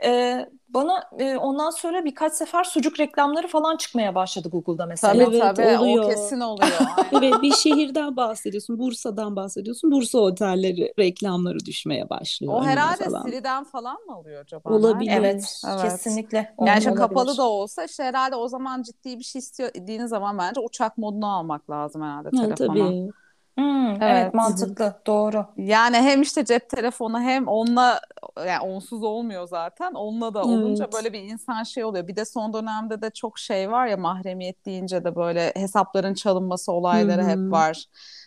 Ee, 0.05 0.47
bana 0.69 1.11
e, 1.19 1.37
ondan 1.37 1.71
sonra 1.71 2.05
birkaç 2.05 2.33
sefer 2.33 2.65
sucuk 2.65 3.01
reklamları 3.01 3.49
falan 3.49 3.77
çıkmaya 3.77 4.15
başladı 4.15 4.49
Google'da 4.49 4.87
mesela. 4.87 5.15
Tabii 5.15 5.37
evet, 5.37 5.57
tabii 5.57 5.79
oluyor. 5.79 6.05
o 6.05 6.09
kesin 6.09 6.41
oluyor. 6.41 6.81
evet 7.13 7.35
bir 7.43 7.53
şehirden 7.53 8.17
bahsediyorsun, 8.17 8.79
Bursa'dan 8.79 9.37
bahsediyorsun. 9.37 9.91
Bursa 9.91 10.19
otelleri 10.19 10.93
reklamları 10.99 11.59
düşmeye 11.67 12.11
başlıyor. 12.11 12.53
O 12.57 12.65
herhalde 12.65 13.05
falan. 13.05 13.23
Siri'den 13.23 13.65
falan 13.65 13.97
mı 14.07 14.19
oluyor 14.19 14.43
acaba? 14.43 14.71
Olabilir. 14.71 15.13
Evet, 15.13 15.63
evet. 15.67 15.83
kesinlikle. 15.83 16.55
Yani 16.67 16.83
şimdi 16.83 16.97
kapalı 16.97 17.37
da 17.37 17.49
olsa 17.49 17.85
işte 17.85 18.05
herhalde 18.05 18.37
o 18.37 18.49
zaman 18.49 18.83
ciddi 18.83 19.19
bir 19.19 19.25
şey 19.25 19.39
istediğiniz 19.39 20.11
zaman 20.11 20.39
bence 20.39 20.61
uçak 20.61 20.99
modunu 20.99 21.37
almak 21.37 21.71
lazım 21.71 22.03
herhalde 22.03 22.31
telefona. 22.31 22.55
tabii. 22.55 23.13
Hmm, 23.59 23.89
evet. 23.89 24.03
evet 24.03 24.35
mantıklı 24.35 25.01
doğru. 25.07 25.47
Yani 25.57 25.97
hem 25.97 26.23
işte 26.23 26.45
cep 26.45 26.71
telefonu 26.71 27.21
hem 27.21 27.49
onunla 27.49 28.01
yani 28.47 28.61
onsuz 28.61 29.03
olmuyor 29.03 29.49
zaten. 29.49 29.93
Onunla 29.93 30.35
da 30.35 30.43
olunca 30.43 30.85
evet. 30.85 30.95
böyle 30.95 31.13
bir 31.13 31.19
insan 31.21 31.63
şey 31.63 31.85
oluyor. 31.85 32.09
Bir 32.09 32.17
de 32.17 32.25
son 32.25 32.53
dönemde 32.53 33.03
de 33.03 33.11
çok 33.11 33.39
şey 33.39 33.71
var 33.71 33.87
ya 33.87 33.97
mahremiyet 33.97 34.67
deyince 34.67 35.05
de 35.05 35.17
böyle 35.17 35.53
hesapların 35.57 36.15
çalınması 36.15 36.73
olayları 36.73 37.23
Hı-hı. 37.23 37.31
hep 37.31 37.53
var. 37.53 37.85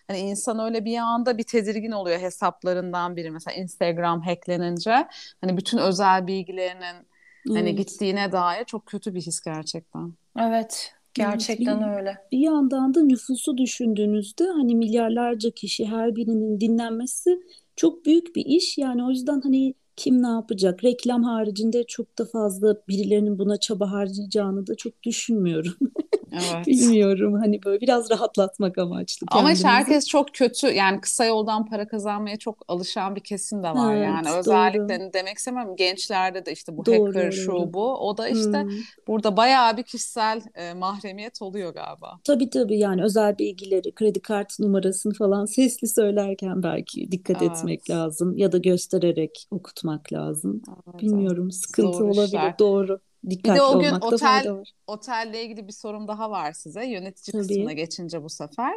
Hani 0.07 0.19
insan 0.19 0.59
öyle 0.59 0.85
bir 0.85 0.97
anda 0.97 1.37
bir 1.37 1.43
tedirgin 1.43 1.91
oluyor 1.91 2.19
hesaplarından 2.19 3.15
biri. 3.15 3.31
Mesela 3.31 3.55
Instagram 3.55 4.21
hacklenince 4.21 5.07
hani 5.41 5.57
bütün 5.57 5.77
özel 5.77 6.27
bilgilerinin 6.27 7.07
hani 7.47 7.75
gittiğine 7.75 8.31
dair 8.31 8.65
çok 8.65 8.85
kötü 8.85 9.13
bir 9.13 9.21
his 9.21 9.41
gerçekten. 9.41 10.13
Evet. 10.39 10.98
Gerçekten 11.13 11.81
bir, 11.81 11.97
öyle. 11.97 12.17
Bir 12.31 12.39
yandan 12.39 12.93
da 12.93 13.01
nüfusu 13.03 13.57
düşündüğünüzde 13.57 14.43
hani 14.43 14.75
milyarlarca 14.75 15.51
kişi 15.51 15.85
her 15.85 16.15
birinin 16.15 16.59
dinlenmesi 16.59 17.39
çok 17.75 18.05
büyük 18.05 18.35
bir 18.35 18.45
iş. 18.45 18.77
Yani 18.77 19.03
o 19.05 19.09
yüzden 19.09 19.41
hani 19.41 19.73
kim 19.95 20.23
ne 20.23 20.27
yapacak? 20.27 20.83
Reklam 20.83 21.23
haricinde 21.23 21.83
çok 21.83 22.17
da 22.19 22.25
fazla 22.25 22.75
birilerinin 22.87 23.39
buna 23.39 23.57
çaba 23.57 23.91
harcayacağını 23.91 24.67
da 24.67 24.75
çok 24.75 25.03
düşünmüyorum. 25.03 25.73
Evet. 26.31 26.67
Bilmiyorum 26.67 27.33
hani 27.33 27.63
böyle 27.63 27.81
biraz 27.81 28.09
rahatlatmak 28.09 28.77
amaçlı. 28.77 29.27
Ama 29.31 29.51
işte 29.51 29.67
herkes 29.67 30.07
çok 30.07 30.33
kötü 30.33 30.67
yani 30.67 31.01
kısa 31.01 31.25
yoldan 31.25 31.65
para 31.65 31.87
kazanmaya 31.87 32.37
çok 32.37 32.57
alışan 32.67 33.15
bir 33.15 33.21
kesim 33.21 33.63
de 33.63 33.67
var 33.67 33.95
evet, 33.95 34.05
yani. 34.05 34.37
Özellikle 34.37 34.99
doğru. 34.99 35.13
demek 35.13 35.37
istemem 35.37 35.75
gençlerde 35.75 36.45
de 36.45 36.51
işte 36.51 36.77
bu 36.77 36.85
doğru, 36.85 37.07
hacker 37.07 37.31
şu 37.31 37.73
bu 37.73 37.93
o 37.93 38.17
da 38.17 38.29
işte 38.29 38.61
hmm. 38.61 38.71
burada 39.07 39.37
bayağı 39.37 39.77
bir 39.77 39.83
kişisel 39.83 40.41
e, 40.55 40.73
mahremiyet 40.73 41.41
oluyor 41.41 41.73
galiba. 41.73 42.19
Tabii 42.23 42.49
tabii 42.49 42.79
yani 42.79 43.03
özel 43.03 43.37
bilgileri 43.37 43.91
kredi 43.91 44.21
kart 44.21 44.59
numarasını 44.59 45.13
falan 45.13 45.45
sesli 45.45 45.87
söylerken 45.87 46.63
belki 46.63 47.11
dikkat 47.11 47.41
evet. 47.41 47.57
etmek 47.57 47.89
lazım 47.89 48.37
ya 48.37 48.51
da 48.51 48.57
göstererek 48.57 49.47
okutmak 49.51 50.13
lazım. 50.13 50.61
Evet, 50.87 51.01
Bilmiyorum 51.01 51.51
sıkıntı 51.51 51.97
Zor 51.97 52.05
olabilir 52.05 52.25
işler. 52.25 52.59
doğru. 52.59 52.99
Dikkatli 53.29 53.53
bir 53.53 53.59
de 53.59 53.61
o 53.61 53.79
gün 53.79 53.93
otel 54.01 54.63
otelle 54.87 55.43
ilgili 55.43 55.67
bir 55.67 55.73
sorum 55.73 56.07
daha 56.07 56.31
var 56.31 56.53
size. 56.53 56.85
Yönetici 56.85 57.31
Tabii. 57.31 57.47
kısmına 57.47 57.73
geçince 57.73 58.23
bu 58.23 58.29
sefer. 58.29 58.73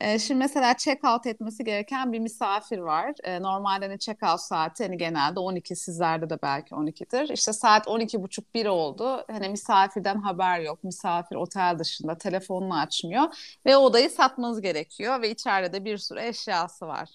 Ee, 0.00 0.18
şimdi 0.18 0.38
mesela 0.38 0.76
check 0.76 1.04
out 1.04 1.26
etmesi 1.26 1.64
gereken 1.64 2.12
bir 2.12 2.18
misafir 2.18 2.78
var. 2.78 3.12
Ee, 3.24 3.42
normalde 3.42 3.86
hani 3.86 3.98
check 3.98 4.22
out 4.22 4.40
saati 4.40 4.84
hani 4.84 4.96
genelde 4.96 5.40
12 5.40 5.76
sizlerde 5.76 6.30
de 6.30 6.38
belki 6.42 6.74
12'dir. 6.74 7.28
İşte 7.28 7.52
saat 7.52 7.86
12.30 7.86 8.44
1 8.54 8.66
oldu. 8.66 9.24
Hani 9.30 9.48
misafirden 9.48 10.16
haber 10.16 10.60
yok. 10.60 10.84
Misafir 10.84 11.36
otel 11.36 11.78
dışında 11.78 12.18
telefonunu 12.18 12.78
açmıyor 12.78 13.24
ve 13.66 13.76
odayı 13.76 14.10
satmanız 14.10 14.60
gerekiyor 14.60 15.22
ve 15.22 15.30
içeride 15.30 15.72
de 15.72 15.84
bir 15.84 15.98
sürü 15.98 16.20
eşyası 16.20 16.86
var. 16.86 17.08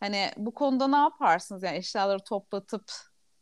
Hani 0.00 0.30
bu 0.36 0.54
konuda 0.54 0.88
ne 0.88 0.96
yaparsınız? 0.96 1.62
Yani 1.62 1.76
eşyaları 1.76 2.24
toplatıp 2.24 2.92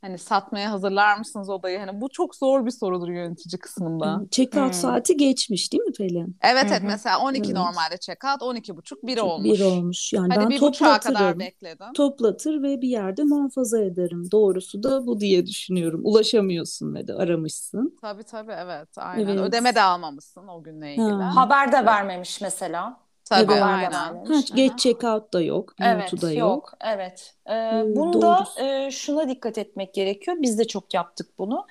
Hani 0.04 0.18
satmaya 0.18 0.70
hazırlar 0.70 1.18
mısınız 1.18 1.48
odayı? 1.48 1.78
Hani 1.78 2.00
bu 2.00 2.08
çok 2.08 2.34
zor 2.34 2.66
bir 2.66 2.70
sorudur 2.70 3.08
yönetici 3.08 3.60
kısmında. 3.60 4.20
Check-out 4.30 4.66
hmm. 4.66 4.72
saati 4.72 5.16
geçmiş 5.16 5.72
değil 5.72 5.82
mi 5.82 5.92
Pelin? 5.92 6.36
Evet 6.42 6.66
evet 6.68 6.82
mesela 6.84 7.20
12 7.20 7.46
evet. 7.46 7.56
normalde 7.56 7.94
check-out 7.94 8.44
12 8.44 8.76
buçuk 8.76 9.06
1 9.06 9.18
olmuş. 9.18 9.58
1 9.58 9.64
olmuş. 9.64 10.12
Yani 10.12 10.34
Hadi 10.34 10.44
ben 10.44 10.50
bir 10.50 10.58
toplatırım. 10.58 11.14
kadar 11.14 11.38
bekledim. 11.38 11.92
Toplatır 11.92 12.62
ve 12.62 12.80
bir 12.80 12.88
yerde 12.88 13.22
muhafaza 13.22 13.80
ederim. 13.80 14.30
Doğrusu 14.32 14.82
da 14.82 15.06
bu 15.06 15.20
diye 15.20 15.46
düşünüyorum. 15.46 16.00
Ulaşamıyorsun 16.04 16.94
ve 16.94 17.08
de 17.08 17.14
aramışsın. 17.14 17.98
Tabii 18.00 18.24
tabii 18.24 18.52
evet 18.52 18.98
aynen. 18.98 19.26
Evet. 19.26 19.40
Ödeme 19.40 19.74
de 19.74 19.82
almamışsın 19.82 20.48
o 20.48 20.62
günle 20.62 20.92
ilgili. 20.92 21.22
Ha. 21.22 21.36
Haber 21.36 21.72
de 21.72 21.86
vermemiş 21.86 22.40
mesela. 22.40 23.03
Tabii 23.24 23.52
evet. 23.52 23.62
aynen. 23.62 24.24
Ha, 24.24 24.40
geç 24.54 24.86
check-out 24.86 25.32
da 25.32 25.40
yok. 25.40 25.74
Evet 25.80 26.22
da 26.22 26.32
yok. 26.32 26.38
yok. 26.38 26.72
Evet. 26.80 27.34
Ee, 27.50 27.82
bunda 27.96 28.46
e, 28.60 28.90
şuna 28.90 29.28
dikkat 29.28 29.58
etmek 29.58 29.94
gerekiyor. 29.94 30.36
Biz 30.40 30.58
de 30.58 30.64
çok 30.64 30.94
yaptık 30.94 31.28
bunu. 31.38 31.66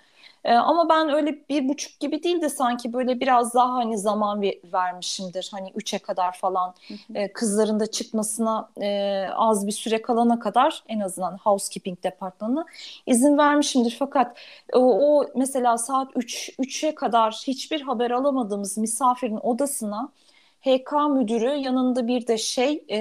Ee, 0.45 0.53
ama 0.53 0.89
ben 0.89 1.09
öyle 1.09 1.49
bir 1.49 1.69
buçuk 1.69 1.99
gibi 1.99 2.23
değil 2.23 2.41
de 2.41 2.49
sanki 2.49 2.93
böyle 2.93 3.19
biraz 3.19 3.53
daha 3.53 3.73
hani 3.73 3.97
zaman 3.97 4.41
vermişimdir. 4.73 5.49
Hani 5.51 5.71
üçe 5.75 5.99
kadar 5.99 6.37
falan 6.37 6.73
e, 7.15 7.33
kızların 7.33 7.79
da 7.79 7.91
çıkmasına 7.91 8.69
e, 8.81 9.27
az 9.35 9.67
bir 9.67 9.71
süre 9.71 10.01
kalana 10.01 10.39
kadar 10.39 10.83
en 10.87 10.99
azından 10.99 11.37
housekeeping 11.37 12.03
departmanına 12.03 12.65
izin 13.05 13.37
vermişimdir. 13.37 13.95
Fakat 13.99 14.37
o, 14.73 14.79
o 14.79 15.25
mesela 15.35 15.77
saat 15.77 16.07
3 16.15 16.49
3'e 16.59 16.95
kadar 16.95 17.43
hiçbir 17.47 17.81
haber 17.81 18.11
alamadığımız 18.11 18.77
misafirin 18.77 19.39
odasına 19.43 20.09
HK 20.65 20.91
müdürü 21.09 21.55
yanında 21.55 22.07
bir 22.07 22.27
de 22.27 22.37
şey 22.37 22.83
e, 22.89 22.99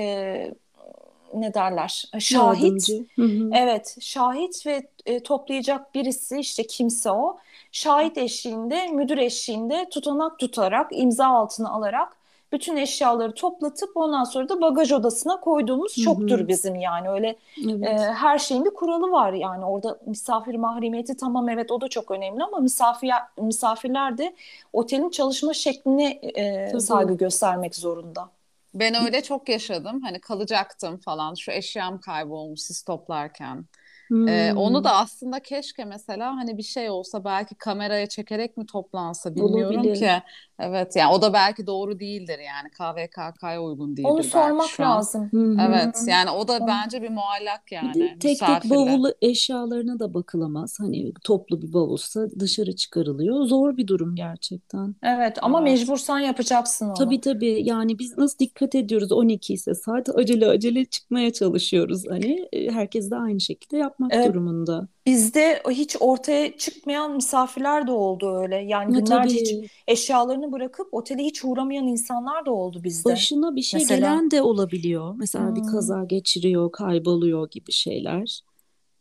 ne 1.35 1.55
derler 1.55 2.11
şahit. 2.19 2.89
Hı 3.17 3.23
hı. 3.23 3.51
evet 3.55 3.97
şahit 4.01 4.67
ve 4.67 4.83
e, 5.07 5.23
toplayacak 5.23 5.95
birisi 5.95 6.39
işte 6.39 6.67
kimse 6.67 7.11
o. 7.11 7.39
Şahit 7.73 8.19
eşliğinde 8.19 8.89
müdür 8.89 9.19
eşliğinde 9.19 9.89
tutanak 9.91 10.39
tutarak 10.39 10.91
imza 10.93 11.27
altına 11.27 11.71
alarak 11.71 12.22
bütün 12.53 12.77
eşyaları 12.77 13.35
toplatıp 13.35 13.97
ondan 13.97 14.25
sonra 14.25 14.49
da 14.49 14.61
bagaj 14.61 14.93
odasına 14.93 15.41
koyduğumuz 15.41 15.97
Hı-hı. 15.97 16.05
çoktur 16.05 16.49
bizim 16.49 16.75
yani 16.75 17.09
öyle 17.09 17.37
evet. 17.69 18.01
e, 18.01 18.13
her 18.13 18.39
şeyin 18.39 18.65
bir 18.65 18.71
kuralı 18.71 19.11
var 19.11 19.33
yani 19.33 19.65
orada 19.65 19.99
misafir 20.07 20.55
mahremiyeti 20.55 21.17
tamam 21.17 21.49
evet 21.49 21.71
o 21.71 21.81
da 21.81 21.89
çok 21.89 22.11
önemli 22.11 22.45
ama 22.45 22.59
misafir 22.59 23.11
misafirler 23.39 24.19
de 24.19 24.35
otelin 24.73 25.11
çalışma 25.11 25.55
şekline 25.55 26.11
e, 26.11 26.81
saygı 26.81 27.15
göstermek 27.15 27.75
zorunda. 27.75 28.29
Ben 28.75 29.05
öyle 29.05 29.23
çok 29.23 29.49
yaşadım. 29.49 30.01
Hani 30.03 30.21
kalacaktım 30.21 30.97
falan. 30.97 31.35
Şu 31.35 31.53
eşyam 31.53 32.01
kaybolmuş 32.01 32.61
siz 32.61 32.83
toplarken. 32.83 33.65
Hmm. 34.09 34.29
Ee, 34.29 34.55
onu 34.57 34.85
da 34.85 34.93
aslında 34.93 35.41
keşke 35.41 35.85
mesela 35.85 36.37
hani 36.37 36.59
bir 36.59 36.63
şey 36.63 36.91
olsa 36.91 37.25
belki 37.25 37.55
kameraya 37.55 38.07
çekerek 38.07 38.57
mi 38.57 38.67
toplansa 38.67 39.35
bilmiyorum 39.35 39.77
Olabilir. 39.77 39.97
ki. 39.97 40.11
Evet 40.59 40.97
yani 40.97 41.13
o 41.13 41.23
da 41.23 41.33
belki 41.33 41.67
doğru 41.67 42.01
değildir 42.01 42.39
yani 42.39 42.71
KVKK'ya 42.71 43.63
uygun 43.63 43.97
değildir. 43.97 44.11
Onu 44.11 44.23
sormak 44.23 44.81
lazım. 44.81 45.31
Evet 45.69 46.05
yani 46.07 46.31
o 46.31 46.49
da 46.49 46.67
bence 46.67 47.03
bir 47.03 47.11
muallak 47.11 47.73
yani. 47.73 47.95
Bir 47.95 48.21
tek 48.21 48.39
tek 48.39 48.71
bavulu 48.71 49.15
eşyalarına 49.23 49.99
da 49.99 50.15
bakılamaz. 50.15 50.77
Hani 50.81 51.13
toplu 51.25 51.63
bir 51.63 51.73
bavulsa 51.73 52.27
dışarı 52.41 52.77
çıkarılıyor. 52.77 53.45
Zor 53.45 53.77
bir 53.77 53.87
durum 53.87 54.15
gerçekten. 54.15 54.95
Evet 55.03 55.39
ama 55.43 55.63
evet. 55.63 55.79
mecbursan 55.79 56.19
yapacaksın 56.19 56.87
onu. 56.87 56.95
Tabii 56.95 57.21
tabii 57.21 57.63
yani 57.65 57.99
biz 57.99 58.19
nasıl 58.19 58.39
dikkat 58.39 58.75
ediyoruz 58.75 59.13
12 59.13 59.55
ise 59.55 59.75
saat 59.75 60.09
acele 60.09 60.47
acele 60.47 60.85
çıkmaya 60.85 61.33
çalışıyoruz. 61.33 62.05
Hani 62.09 62.49
herkes 62.71 63.11
de 63.11 63.17
aynı 63.17 63.41
şekilde 63.41 63.77
yapmak 63.77 64.02
evet. 64.11 64.29
durumunda. 64.29 64.89
Bizde 65.07 65.63
hiç 65.71 65.97
ortaya 66.01 66.57
çıkmayan 66.57 67.13
misafirler 67.13 67.87
de 67.87 67.93
oldu 67.93 68.43
öyle. 68.43 68.57
Yani 68.57 68.95
günlerce 68.95 69.37
hiç 69.37 69.71
eşyalarını 69.89 70.53
bırakıp 70.53 70.95
otele 70.95 71.23
hiç 71.23 71.45
uğramayan 71.45 71.87
insanlar 71.87 72.47
da 72.47 72.51
oldu 72.53 72.85
bizde. 72.85 73.11
Başına 73.11 73.57
bir 73.57 73.63
şey 73.63 73.81
Mesela. 73.81 73.97
gelen 73.97 74.31
de 74.31 74.43
olabiliyor. 74.43 75.15
Mesela 75.17 75.49
hmm. 75.49 75.57
bir 75.57 75.63
kaza 75.73 76.05
geçiriyor, 76.05 76.73
kayboluyor 76.73 77.51
gibi 77.51 77.73
şeyler. 77.73 78.43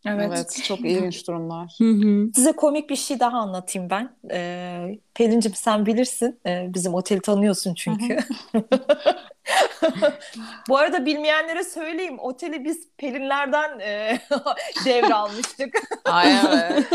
Evet. 0.06 0.28
evet 0.28 0.62
çok 0.64 0.80
ilginç 0.80 1.28
durumlar. 1.28 1.76
Hı 1.78 1.90
hı. 1.90 2.30
Size 2.36 2.52
komik 2.52 2.90
bir 2.90 2.96
şey 2.96 3.20
daha 3.20 3.38
anlatayım 3.38 3.90
ben. 3.90 4.16
Ee, 4.32 5.00
Pelin'cim 5.14 5.54
sen 5.56 5.86
bilirsin. 5.86 6.40
Ee, 6.46 6.70
bizim 6.74 6.94
oteli 6.94 7.22
tanıyorsun 7.22 7.74
çünkü. 7.74 8.18
Bu 10.70 10.78
arada 10.78 11.06
bilmeyenlere 11.06 11.64
söyleyeyim. 11.64 12.20
Oteli 12.20 12.66
biz 12.66 12.88
Pelinlerden 12.98 13.80
e, 13.80 14.20
devralmıştık. 14.86 15.76
Aynen. 16.06 16.72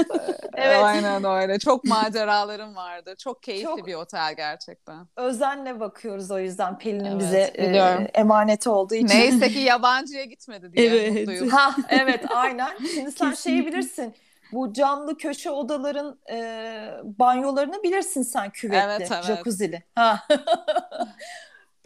evet. 0.55 0.83
Aynen 0.83 1.25
öyle. 1.25 1.59
Çok 1.59 1.85
maceralarım 1.85 2.77
vardı. 2.77 3.15
Çok 3.19 3.43
keyifli 3.43 3.65
Çok 3.65 3.87
bir 3.87 3.95
otel 3.95 4.35
gerçekten. 4.35 5.07
Özenle 5.17 5.81
bakıyoruz 5.81 6.31
o 6.31 6.39
yüzden 6.39 6.79
Pelin'in 6.79 7.05
evet, 7.05 7.21
bize 7.21 7.41
e, 7.41 8.11
emaneti 8.15 8.71
olduğu 8.71 8.95
için. 8.95 9.09
Neyse 9.09 9.49
ki 9.49 9.59
yabancıya 9.59 10.25
gitmedi 10.25 10.73
diye 10.73 10.87
evet. 10.87 11.13
mutluyum. 11.13 11.49
Ha, 11.49 11.77
evet 11.89 12.25
aynen. 12.35 12.77
Şimdi 12.95 13.13
sen 13.13 13.33
şeyi 13.33 13.67
bilirsin 13.67 14.15
bu 14.53 14.73
camlı 14.73 15.19
köşe 15.19 15.51
odaların 15.51 16.19
e, 16.31 16.91
banyolarını 17.03 17.83
bilirsin 17.83 18.23
sen 18.23 18.51
küvetli, 18.51 18.79
evet, 18.79 19.11
evet. 19.13 19.25
jacuzzi'li. 19.25 19.83
Ha. 19.95 20.27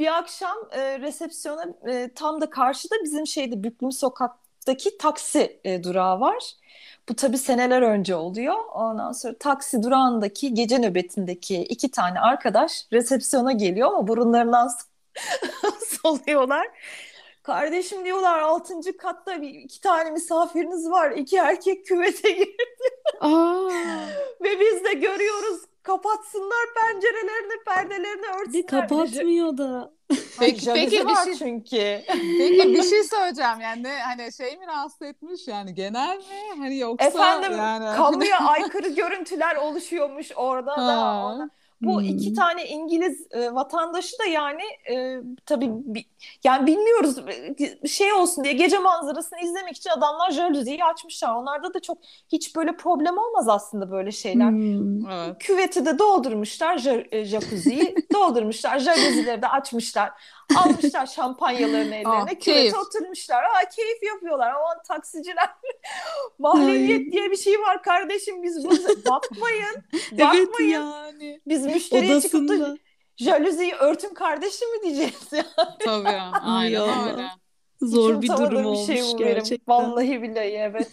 Bir 0.01 0.19
akşam 0.19 0.59
e, 0.73 1.01
resepsiyona 1.01 1.65
e, 1.89 2.11
tam 2.15 2.41
da 2.41 2.51
karşıda 2.51 2.95
bizim 3.05 3.27
şeyde 3.27 3.63
Büklüm 3.65 3.93
Sokak'taki 3.93 4.99
taksi 4.99 5.61
e, 5.65 5.85
durağı 5.85 6.21
var. 6.21 6.55
Bu 7.09 7.17
tabii 7.17 7.39
seneler 7.39 7.83
önce 7.83 8.15
oluyor. 8.15 8.55
Ondan 8.75 9.13
sonra 9.13 9.39
taksi 9.39 9.83
durağındaki 9.83 10.55
gece 10.55 10.79
nöbetindeki 10.79 11.63
iki 11.63 11.91
tane 11.91 12.21
arkadaş 12.21 12.87
resepsiyona 12.93 13.53
geliyor 13.53 13.89
ama 13.89 14.09
burunlarından 14.09 14.71
soluyorlar. 16.03 16.69
Kardeşim 17.43 18.05
diyorlar 18.05 18.39
altıncı 18.39 18.97
katta 18.97 19.43
bir, 19.43 19.49
iki 19.49 19.81
tane 19.81 20.11
misafiriniz 20.11 20.91
var. 20.91 21.11
iki 21.11 21.37
erkek 21.37 21.87
küvete 21.87 22.31
girdi. 22.39 22.57
Aa. 23.21 23.69
Ve 24.41 24.61
biz 24.61 24.85
de 24.85 24.93
görüyoruz 24.93 25.61
kapatsınlar 25.91 26.67
pencerelerini, 26.75 27.65
perdelerini 27.65 28.27
örtsünler. 28.41 28.67
Kapatmıyor 28.67 29.59
da. 29.59 29.93
Peki, 30.39 30.71
peki 30.75 31.09
bir 31.09 31.15
şey 31.15 31.35
çünkü. 31.35 32.03
Peki 32.39 32.75
bir 32.75 32.83
şey 32.83 33.05
söyleyeceğim 33.05 33.61
yani 33.61 33.83
ne 33.83 33.99
hani 33.99 34.33
şey 34.33 34.57
mi 34.57 34.67
rahatsız 34.67 35.03
etmiş 35.03 35.49
yani 35.49 35.75
genel 35.75 36.17
mi 36.17 36.59
hani 36.59 36.79
yoksa 36.79 37.07
Efendim 37.07 37.53
yani 37.53 37.97
kamuya 37.97 38.39
aykırı 38.49 38.89
görüntüler 38.89 39.57
oluşuyormuş 39.57 40.33
orada 40.37 40.77
da. 40.77 41.25
Ona. 41.27 41.51
Bu 41.83 42.01
hmm. 42.01 42.09
iki 42.09 42.35
tane 42.35 42.67
İngiliz 42.67 43.27
e, 43.31 43.55
vatandaşı 43.55 44.19
da 44.19 44.25
yani 44.25 44.63
e, 44.91 45.21
tabii 45.47 45.71
bi, 45.71 46.05
yani 46.45 46.67
bilmiyoruz 46.67 47.17
e, 47.83 47.89
şey 47.89 48.13
olsun 48.13 48.45
diye 48.45 48.55
gece 48.55 48.79
manzarasını 48.79 49.41
izlemek 49.41 49.77
için 49.77 49.91
adamlar 49.91 50.31
jaluziyi 50.31 50.85
açmışlar. 50.85 51.35
Onlarda 51.35 51.75
da 51.75 51.81
çok 51.81 51.99
hiç 52.33 52.57
böyle 52.57 52.77
problem 52.77 53.19
olmaz 53.19 53.49
aslında 53.49 53.91
böyle 53.91 54.13
şeyler. 54.13 54.51
Hmm. 54.51 55.11
Evet. 55.11 55.37
Küveti 55.39 55.87
de 55.87 55.99
doldurmuşlar 55.99 57.07
e, 57.11 57.25
jacuzziyi 57.25 57.95
doldurmuşlar 58.13 58.79
jaluzileri 58.79 59.43
de 59.43 59.49
açmışlar. 59.49 60.13
Almışlar 60.57 61.07
şampanyalarını 61.07 61.95
ellerine. 61.95 62.09
Aa, 62.09 62.27
küvete 62.27 62.79
oturmuşlar. 62.79 63.45
Aa, 63.45 63.69
keyif 63.77 64.03
yapıyorlar. 64.03 64.51
Ama 64.51 64.83
taksiciler 64.89 65.51
mahremiyet 66.39 67.13
diye 67.13 67.31
bir 67.31 67.37
şey 67.37 67.61
var 67.61 67.83
kardeşim 67.83 68.43
biz 68.43 68.65
bunu 68.65 68.89
bakmayın. 69.11 69.75
bakmayın. 70.13 70.51
Evet 70.59 71.21
yani. 71.21 71.41
Biz 71.47 71.67
müşteriye 71.75 72.13
Odasında. 72.13 72.55
çıkıp 72.55 72.67
da 72.69 72.79
jaluziyi 73.17 73.75
örtün 73.75 74.15
kardeşim 74.15 74.71
mi 74.73 74.83
diyeceğiz 74.83 75.33
ya. 75.33 75.47
Tabii 75.85 76.09
aynen 76.43 77.09
öyle. 77.13 77.27
Zor 77.83 78.23
bir 78.23 78.29
durum 78.29 78.67
olmuş 78.67 78.89
bir 78.89 78.95
şey 78.97 79.03
bu 79.13 79.17
gerçekten. 79.19 79.75
Vallahi 79.75 80.23
billahi 80.23 80.47
evet. 80.49 80.91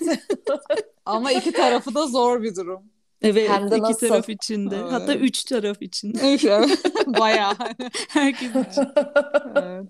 Ama 1.05 1.31
iki 1.31 1.51
tarafı 1.51 1.95
da 1.95 2.07
zor 2.07 2.43
bir 2.43 2.55
durum. 2.55 2.83
Evet 3.21 3.49
Hem 3.49 3.71
de 3.71 3.75
iki 3.77 3.83
nasıl? 3.83 4.07
taraf 4.07 4.29
içinde. 4.29 4.75
Evet. 4.75 4.91
Hatta 4.91 5.13
üç 5.13 5.43
taraf 5.43 5.81
içinde. 5.81 6.33
Üç 6.33 6.45
evet. 6.45 6.83
Bayağı. 7.07 7.53
Herkes 8.09 8.49
için. 8.49 8.87
evet. 9.55 9.85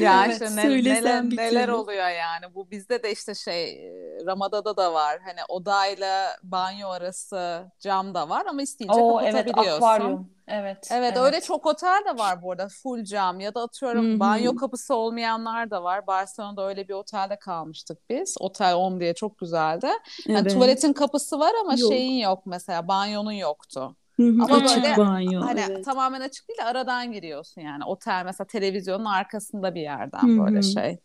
Ya 0.00 0.26
evet, 0.26 0.32
işte 0.32 0.56
ne, 0.56 0.84
neler, 0.84 1.24
neler 1.24 1.68
oluyor 1.68 2.08
yani. 2.08 2.54
Bu 2.54 2.70
bizde 2.70 3.02
de 3.02 3.12
işte 3.12 3.34
şey 3.34 3.92
Ramada'da 4.26 4.76
da 4.76 4.94
var. 4.94 5.18
Hani 5.24 5.40
odayla 5.48 6.36
banyo 6.42 6.88
arası 6.88 7.70
cam 7.80 8.14
da 8.14 8.28
var 8.28 8.46
ama 8.46 8.62
isteyince 8.62 9.00
Oo, 9.00 9.18
kapatabiliyorsun. 9.18 9.70
Evet 9.70 9.82
akvaryum. 9.82 10.33
Evet, 10.48 10.88
evet. 10.90 10.92
Evet 10.92 11.16
öyle 11.16 11.40
çok 11.40 11.66
otel 11.66 12.02
de 12.08 12.18
var 12.18 12.42
bu 12.42 12.52
arada 12.52 12.68
full 12.82 13.04
cam 13.04 13.40
ya 13.40 13.54
da 13.54 13.62
atıyorum 13.62 14.10
Hı-hı. 14.10 14.20
banyo 14.20 14.56
kapısı 14.56 14.94
olmayanlar 14.94 15.70
da 15.70 15.82
var. 15.82 16.06
Barcelona'da 16.06 16.68
öyle 16.68 16.88
bir 16.88 16.94
otelde 16.94 17.38
kalmıştık 17.38 17.98
biz. 18.10 18.36
Otel 18.40 18.74
Om 18.74 19.00
diye 19.00 19.14
çok 19.14 19.38
güzeldi. 19.38 19.86
Yani 20.26 20.40
evet. 20.40 20.52
tuvaletin 20.52 20.92
kapısı 20.92 21.38
var 21.38 21.52
ama 21.60 21.74
yok. 21.78 21.92
şeyin 21.92 22.18
yok 22.18 22.46
mesela 22.46 22.88
banyonun 22.88 23.32
yoktu. 23.32 23.96
Hı-hı, 24.16 24.44
Ama 24.44 24.56
açık 24.56 24.76
böyle 24.76 24.96
banyo. 24.96 25.42
Hani 25.42 25.60
evet. 25.70 25.84
tamamen 25.84 26.20
açık 26.20 26.48
değil 26.48 26.58
de 26.58 26.64
aradan 26.64 27.12
giriyorsun 27.12 27.60
yani. 27.60 27.84
Otel 27.84 28.22
mesela 28.24 28.46
televizyonun 28.46 29.04
arkasında 29.04 29.74
bir 29.74 29.80
yerden 29.80 30.22
Hı-hı. 30.22 30.46
böyle 30.46 30.62
şey 30.62 30.98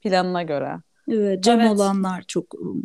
planına 0.00 0.42
göre. 0.42 0.76
Evet, 1.12 1.44
cam 1.44 1.60
evet. 1.60 1.70
olanlar 1.70 2.22
çok 2.28 2.44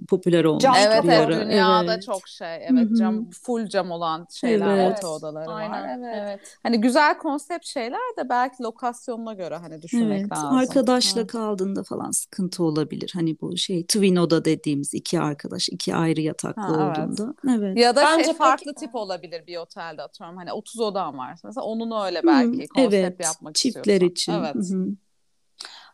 popüler 0.09 0.43
olmuş. 0.43 0.63
Cam 0.63 0.75
evet, 0.79 1.01
evet, 1.05 1.29
dünyada 1.29 1.93
evet. 1.93 2.03
çok 2.03 2.27
şey. 2.27 2.55
Evet, 2.55 2.87
cam 2.97 3.29
full 3.29 3.67
cam 3.67 3.91
olan 3.91 4.27
şeyler, 4.31 4.77
evet. 4.77 4.97
oto 4.97 5.07
odaları 5.07 5.49
Aynen. 5.51 5.71
var. 5.71 5.89
Evet. 5.97 6.17
evet. 6.21 6.57
Hani 6.63 6.81
güzel 6.81 7.17
konsept 7.17 7.65
şeyler 7.65 7.99
de 8.19 8.29
belki 8.29 8.63
lokasyonuna 8.63 9.33
göre 9.33 9.55
hani 9.55 9.81
düşünmek 9.81 10.21
evet. 10.21 10.31
lazım. 10.31 10.57
Arkadaşla 10.57 11.21
evet. 11.21 11.31
kaldığında 11.31 11.83
falan 11.83 12.11
sıkıntı 12.11 12.63
olabilir. 12.63 13.11
Hani 13.13 13.41
bu 13.41 13.57
şey 13.57 13.83
twin 13.83 14.15
oda 14.15 14.45
dediğimiz 14.45 14.93
iki 14.93 15.19
arkadaş, 15.19 15.69
iki 15.69 15.95
ayrı 15.95 16.21
yataklı 16.21 16.61
ha, 16.61 16.73
olduğunda. 16.73 17.33
Evet. 17.49 17.59
evet. 17.59 17.77
Ya 17.77 17.95
da 17.95 18.01
Bence 18.01 18.23
şey 18.23 18.33
farklı 18.33 18.71
peki... 18.75 18.85
tip 18.85 18.95
olabilir 18.95 19.47
bir 19.47 19.57
otelde 19.57 20.01
atıyorum. 20.01 20.37
Hani 20.37 20.53
30 20.53 20.79
odan 20.79 21.17
var. 21.17 21.39
Mesela 21.43 21.65
onun 21.65 22.05
öyle 22.05 22.21
belki 22.25 22.63
Hı, 22.63 22.67
konsept 22.67 22.93
evet. 22.93 23.25
yapmak 23.25 23.55
Çiftler 23.55 24.01
istiyorsan. 24.01 24.11
için. 24.11 24.33
Evet. 24.33 24.55
Hı-hı. 24.55 25.06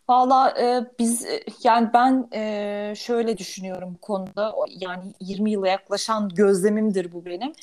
Valla 0.10 0.54
e, 0.62 0.86
biz 1.00 1.26
e, 1.26 1.44
yani 1.64 1.90
ben 1.94 2.28
e, 2.34 2.94
şöyle 2.98 3.38
düşünüyorum 3.38 3.94
bu 3.96 4.02
konuda 4.02 4.56
yani 4.70 5.14
20 5.20 5.52
yıla 5.52 5.68
yaklaşan 5.68 6.30
gözlemimdir 6.30 7.12
bu 7.12 7.26
benim. 7.26 7.54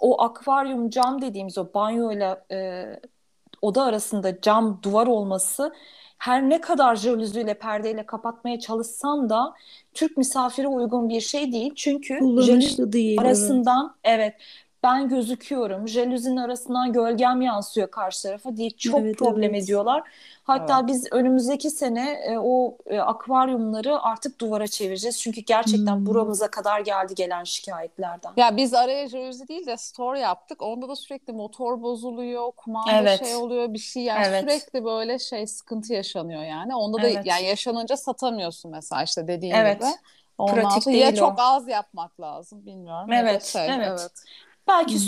O 0.00 0.22
akvaryum 0.22 0.90
cam 0.90 1.22
dediğimiz 1.22 1.58
o 1.58 1.74
banyoyla 1.74 2.44
e, 2.50 2.86
oda 3.62 3.82
arasında 3.82 4.40
cam 4.40 4.80
duvar 4.82 5.06
olması 5.06 5.72
her 6.18 6.50
ne 6.50 6.60
kadar 6.60 6.96
jalüziyle 6.96 7.54
perdeyle 7.54 8.06
kapatmaya 8.06 8.60
çalışsan 8.60 9.30
da 9.30 9.54
Türk 9.94 10.16
misafire 10.16 10.68
uygun 10.68 11.08
bir 11.08 11.20
şey 11.20 11.52
değil. 11.52 11.72
Çünkü 11.76 12.18
kullanışlı 12.18 12.92
değil. 12.92 13.20
Arasından 13.20 13.96
evet. 14.04 14.34
Evet 14.82 14.92
ben 14.92 15.08
gözüküyorum. 15.08 15.88
Jalüzinin 15.88 16.36
arasından 16.36 16.92
gölgem 16.92 17.42
yansıyor 17.42 17.90
karşı 17.90 18.22
tarafa 18.22 18.56
diye 18.56 18.70
çok 18.70 19.00
evet, 19.00 19.18
problem 19.18 19.54
evet. 19.54 19.64
ediyorlar. 19.64 20.02
Hatta 20.44 20.78
evet. 20.78 20.88
biz 20.88 21.12
önümüzdeki 21.12 21.70
sene 21.70 22.10
e, 22.10 22.38
o 22.38 22.76
e, 22.86 23.00
akvaryumları 23.00 24.02
artık 24.02 24.40
duvara 24.40 24.66
çevireceğiz. 24.66 25.20
Çünkü 25.20 25.40
gerçekten 25.40 25.96
hmm. 25.96 26.06
buramıza 26.06 26.50
kadar 26.50 26.80
geldi 26.80 27.14
gelen 27.14 27.44
şikayetlerden. 27.44 28.32
Ya 28.36 28.56
biz 28.56 28.74
araya 28.74 29.08
jaluzi 29.08 29.48
değil 29.48 29.66
de 29.66 29.76
store 29.76 30.20
yaptık. 30.20 30.62
Onda 30.62 30.88
da 30.88 30.96
sürekli 30.96 31.32
motor 31.32 31.82
bozuluyor, 31.82 32.52
kumanda 32.52 32.92
evet. 32.92 33.24
şey 33.24 33.36
oluyor 33.36 33.72
bir 33.72 33.78
şey 33.78 34.02
yani 34.02 34.26
evet. 34.26 34.42
sürekli 34.42 34.84
böyle 34.84 35.18
şey 35.18 35.46
sıkıntı 35.46 35.92
yaşanıyor 35.92 36.42
yani. 36.42 36.76
Onda 36.76 37.02
da 37.02 37.08
evet. 37.08 37.26
yani 37.26 37.44
yaşanınca 37.44 37.96
satamıyorsun 37.96 38.70
mesela 38.70 39.02
işte 39.02 39.28
dediğin 39.28 39.54
evet. 39.54 39.80
gibi. 39.80 39.90
Ondan 40.38 40.54
Pratik 40.54 40.86
değil 40.86 41.02
ya 41.02 41.10
o. 41.10 41.14
çok 41.14 41.34
az 41.38 41.68
yapmak 41.68 42.20
lazım 42.20 42.66
bilmiyorum. 42.66 43.12
Evet, 43.12 43.44
şey, 43.44 43.66
evet. 43.66 43.88
evet. 43.88 44.10
Belki 44.68 44.94
Hı-hı. 44.94 45.00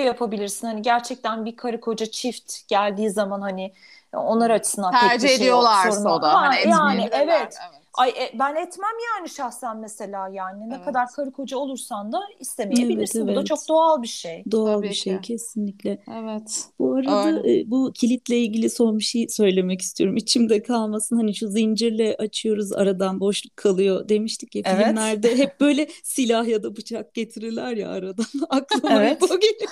yapabilirsin. 0.00 0.66
Hani 0.66 0.82
gerçekten 0.82 1.44
bir 1.44 1.56
karı 1.56 1.80
koca 1.80 2.06
çift 2.06 2.68
geldiği 2.68 3.10
zaman 3.10 3.40
hani 3.40 3.72
onlar 4.12 4.50
açısından 4.50 4.90
tercih 4.92 5.08
pek 5.10 5.22
bir 5.22 5.28
şey 5.28 5.36
ediyorlarsa 5.36 6.14
o 6.14 6.22
da. 6.22 6.28
Ha, 6.28 6.40
hani 6.40 6.70
yani 6.70 7.08
evet. 7.12 7.30
evet. 7.30 7.58
Ay 7.94 8.10
e, 8.10 8.38
ben 8.38 8.54
etmem 8.54 8.96
yani 9.14 9.28
şahsen 9.28 9.76
mesela 9.76 10.28
yani 10.28 10.70
ne 10.70 10.74
evet. 10.74 10.84
kadar 10.84 11.08
karı 11.12 11.32
koca 11.32 11.56
olursan 11.56 12.12
da 12.12 12.20
istemeyebilirsin. 12.40 13.18
Evet, 13.18 13.28
evet. 13.28 13.36
Bu 13.36 13.40
da 13.40 13.44
çok 13.44 13.68
doğal 13.68 14.02
bir 14.02 14.08
şey. 14.08 14.44
Doğal 14.50 14.76
Tabii 14.76 14.88
bir 14.88 14.94
şey 14.94 15.16
ki. 15.16 15.20
kesinlikle. 15.22 16.02
Evet. 16.22 16.64
Bu 16.78 16.94
arada 16.94 17.48
e, 17.48 17.70
bu 17.70 17.92
kilitle 17.94 18.38
ilgili 18.38 18.70
son 18.70 18.98
bir 18.98 19.04
şey 19.04 19.28
söylemek 19.28 19.80
istiyorum. 19.80 20.16
İçimde 20.16 20.62
kalmasın 20.62 21.16
hani 21.16 21.34
şu 21.34 21.48
zincirle 21.48 22.16
açıyoruz 22.18 22.72
aradan 22.72 23.20
boşluk 23.20 23.56
kalıyor 23.56 24.08
demiştik 24.08 24.54
ya 24.54 24.62
evet. 24.66 24.86
filmlerde 24.86 25.38
hep 25.38 25.60
böyle 25.60 25.88
silah 26.02 26.46
ya 26.46 26.62
da 26.62 26.76
bıçak 26.76 27.14
getirirler 27.14 27.76
ya 27.76 27.90
aradan. 27.90 28.26
Aklıma 28.48 29.02
evet. 29.02 29.10
hep 29.10 29.22
o 29.22 29.40
geliyor. 29.40 29.70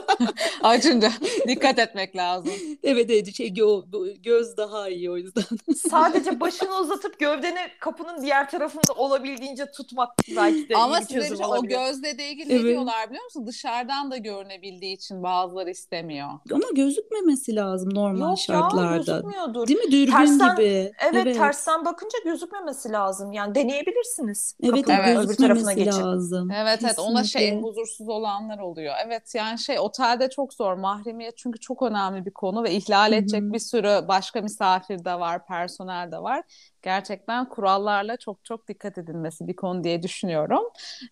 Açınca 0.63 1.11
dikkat 1.47 1.79
etmek 1.79 2.15
lazım. 2.15 2.53
Evet 2.83 3.09
evet 3.09 3.35
şey 3.35 3.47
gö- 3.47 4.21
göz 4.21 4.57
daha 4.57 4.89
iyi 4.89 5.11
o 5.11 5.17
yüzden. 5.17 5.43
Sadece 5.89 6.39
başını 6.39 6.79
uzat 6.79 6.96
uzatıp 6.97 7.19
gövdeni 7.19 7.59
kapının 7.79 8.21
diğer 8.21 8.49
tarafında 8.49 8.93
olabildiğince 8.95 9.71
tutmak 9.71 10.09
belki 10.35 10.69
de 10.69 10.75
Ama 10.75 10.99
iyi 10.99 11.01
bir 11.01 11.13
çözüm 11.13 11.45
olabilir. 11.45 11.75
o 11.75 11.79
gözle 11.79 12.17
de 12.17 12.29
ilgili 12.29 12.53
evet. 12.53 12.63
ne 12.63 12.69
diyorlar 12.69 13.09
biliyor 13.09 13.23
musun? 13.23 13.47
Dışarıdan 13.47 14.11
da 14.11 14.17
görünebildiği 14.17 14.95
için 14.95 15.23
bazıları 15.23 15.69
istemiyor. 15.69 16.27
Ama 16.51 16.63
gözükmemesi 16.75 17.55
lazım 17.55 17.95
normal 17.95 18.29
Yok 18.29 18.39
şartlarda. 18.39 18.95
Yok 18.97 19.07
ya 19.07 19.13
gözükmüyordur. 19.13 19.67
Değil 19.67 19.79
mi? 19.79 19.91
Dürbün 19.91 20.11
tersten, 20.11 20.55
gibi. 20.55 20.63
Evet, 20.63 20.93
evet 21.13 21.37
tersten 21.37 21.85
bakınca 21.85 22.19
gözükmemesi 22.23 22.91
lazım. 22.91 23.31
Yani 23.31 23.55
deneyebilirsiniz. 23.55 24.55
Evet, 24.63 24.85
evet 24.89 25.17
öbür 25.17 25.35
tarafına 25.35 25.73
geçin. 25.73 26.01
lazım. 26.01 26.51
Evet 26.51 26.79
Kesinlikle. 26.79 27.03
evet 27.03 27.11
ona 27.11 27.23
şey 27.23 27.61
huzursuz 27.61 28.09
olanlar 28.09 28.59
oluyor. 28.59 28.93
Evet 29.05 29.35
yani 29.35 29.59
şey 29.59 29.79
otelde 29.79 30.29
çok 30.29 30.53
zor 30.53 30.73
mahremiyet 30.73 31.37
çünkü 31.37 31.59
çok 31.59 31.83
önemli 31.83 32.25
bir 32.25 32.31
konu 32.31 32.63
ve 32.63 32.71
ihlal 32.71 33.13
edecek 33.13 33.41
Hı-hı. 33.41 33.53
bir 33.53 33.59
sürü 33.59 34.07
başka 34.07 34.41
misafir 34.41 35.05
de 35.05 35.19
var, 35.19 35.45
personel 35.45 36.11
de 36.11 36.17
var 36.17 36.43
gerçekten 36.87 37.49
kurallarla 37.49 38.17
çok 38.17 38.45
çok 38.45 38.67
dikkat 38.67 38.97
edilmesi 38.97 39.47
bir 39.47 39.55
konu 39.55 39.83
diye 39.83 40.03
düşünüyorum. 40.03 40.63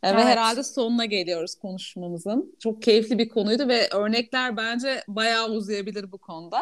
Evet. 0.04 0.18
Ve 0.18 0.24
herhalde 0.24 0.64
sonuna 0.64 1.06
geliyoruz 1.06 1.56
konuşmamızın. 1.56 2.56
Çok 2.60 2.82
keyifli 2.82 3.18
bir 3.18 3.30
konuydu 3.30 3.68
ve 3.68 3.90
örnekler 3.90 4.58
bence 4.58 5.04
bayağı 5.08 5.50
uzayabilir 5.50 6.12
bu 6.12 6.18
konuda. 6.18 6.62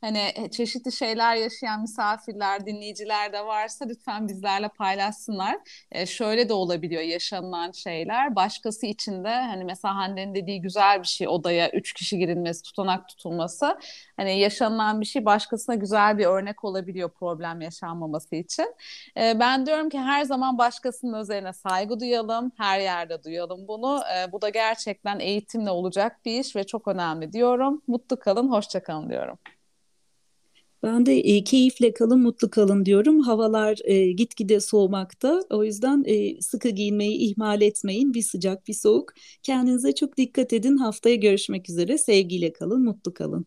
Hani 0.00 0.32
e, 0.34 0.50
çeşitli 0.50 0.92
şeyler 0.92 1.36
yaşayan 1.36 1.80
misafirler, 1.80 2.66
dinleyiciler 2.66 3.32
de 3.32 3.46
varsa 3.46 3.84
lütfen 3.84 4.28
bizlerle 4.28 4.68
paylaşsınlar. 4.68 5.58
Ee, 5.92 6.06
şöyle 6.06 6.48
de 6.48 6.52
olabiliyor 6.52 7.02
yaşanılan 7.02 7.70
şeyler. 7.72 8.36
Başkası 8.36 8.86
için 8.86 9.24
de 9.24 9.28
hani 9.28 9.64
mesela 9.64 9.96
Hande'nin 9.96 10.34
dediği 10.34 10.60
güzel 10.60 11.02
bir 11.02 11.06
şey 11.06 11.28
odaya 11.28 11.70
üç 11.70 11.92
kişi 11.92 12.18
girilmesi, 12.18 12.62
tutanak 12.62 13.08
tutulması. 13.08 13.78
Hani 14.16 14.38
yaşanılan 14.38 15.00
bir 15.00 15.06
şey 15.06 15.24
başkasına 15.24 15.74
güzel 15.74 16.18
bir 16.18 16.26
örnek 16.26 16.64
olabiliyor 16.64 17.10
problem 17.10 17.60
yaşanmaması 17.60 18.36
için. 18.36 18.74
E, 19.16 19.40
ben 19.40 19.66
diyorum 19.66 19.88
ki 19.88 19.98
her 19.98 20.24
zaman 20.24 20.58
başkasının 20.58 21.20
üzerine 21.20 21.52
saygı 21.52 22.00
duyalım, 22.00 22.52
her 22.56 22.80
yerde 22.80 23.24
duyalım 23.24 23.68
bunu. 23.68 24.00
E, 24.16 24.32
bu 24.32 24.42
da 24.42 24.48
gerçekten 24.48 25.18
eğitimle 25.20 25.70
olacak 25.70 26.24
bir 26.24 26.40
iş 26.40 26.56
ve 26.56 26.64
çok 26.64 26.88
önemli 26.88 27.32
diyorum. 27.32 27.82
Mutlu 27.86 28.18
kalın, 28.18 28.48
hoşça 28.48 28.82
kalın 28.82 29.08
diyorum. 29.10 29.38
Ben 30.82 31.06
de 31.06 31.18
e, 31.18 31.44
keyifle 31.44 31.92
kalın, 31.92 32.20
mutlu 32.20 32.50
kalın 32.50 32.84
diyorum. 32.86 33.20
Havalar 33.20 33.78
e, 33.84 34.12
gitgide 34.12 34.60
soğumakta. 34.60 35.40
O 35.50 35.64
yüzden 35.64 36.04
e, 36.06 36.42
sıkı 36.42 36.68
giyinmeyi 36.68 37.18
ihmal 37.18 37.60
etmeyin. 37.62 38.14
Bir 38.14 38.22
sıcak, 38.22 38.68
bir 38.68 38.74
soğuk. 38.74 39.12
Kendinize 39.42 39.94
çok 39.94 40.16
dikkat 40.16 40.52
edin. 40.52 40.76
Haftaya 40.76 41.16
görüşmek 41.16 41.70
üzere. 41.70 41.98
Sevgiyle 41.98 42.52
kalın, 42.52 42.84
mutlu 42.84 43.14
kalın. 43.14 43.46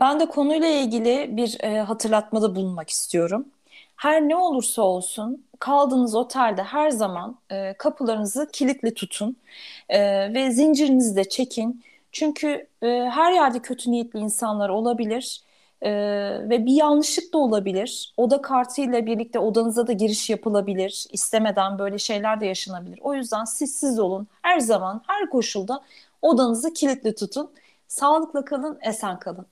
Ben 0.00 0.20
de 0.20 0.26
konuyla 0.26 0.68
ilgili 0.68 1.36
bir 1.36 1.56
e, 1.60 1.80
hatırlatmada 1.80 2.56
bulunmak 2.56 2.90
istiyorum. 2.90 3.48
Her 3.96 4.28
ne 4.28 4.36
olursa 4.36 4.82
olsun 4.82 5.44
kaldığınız 5.58 6.14
otelde 6.14 6.62
her 6.62 6.90
zaman 6.90 7.38
e, 7.50 7.74
kapılarınızı 7.78 8.48
kilitli 8.52 8.94
tutun 8.94 9.36
e, 9.88 10.34
ve 10.34 10.50
zincirinizi 10.50 11.16
de 11.16 11.24
çekin. 11.28 11.84
Çünkü 12.12 12.66
e, 12.82 12.86
her 12.88 13.32
yerde 13.32 13.58
kötü 13.58 13.90
niyetli 13.90 14.18
insanlar 14.18 14.68
olabilir 14.68 15.49
e, 15.82 15.90
ve 16.50 16.66
bir 16.66 16.72
yanlışlık 16.72 17.32
da 17.32 17.38
olabilir. 17.38 18.14
Oda 18.16 18.42
kartıyla 18.42 19.06
birlikte 19.06 19.38
odanıza 19.38 19.86
da 19.86 19.92
giriş 19.92 20.30
yapılabilir. 20.30 21.06
İstemeden 21.12 21.78
böyle 21.78 21.98
şeyler 21.98 22.40
de 22.40 22.46
yaşanabilir. 22.46 22.98
O 23.02 23.14
yüzden 23.14 23.44
siz 23.44 23.74
siz 23.74 23.98
olun. 23.98 24.28
Her 24.42 24.58
zaman, 24.60 25.02
her 25.06 25.30
koşulda 25.30 25.80
odanızı 26.22 26.72
kilitli 26.74 27.14
tutun. 27.14 27.50
Sağlıkla 27.88 28.44
kalın, 28.44 28.78
esen 28.82 29.18
kalın. 29.18 29.46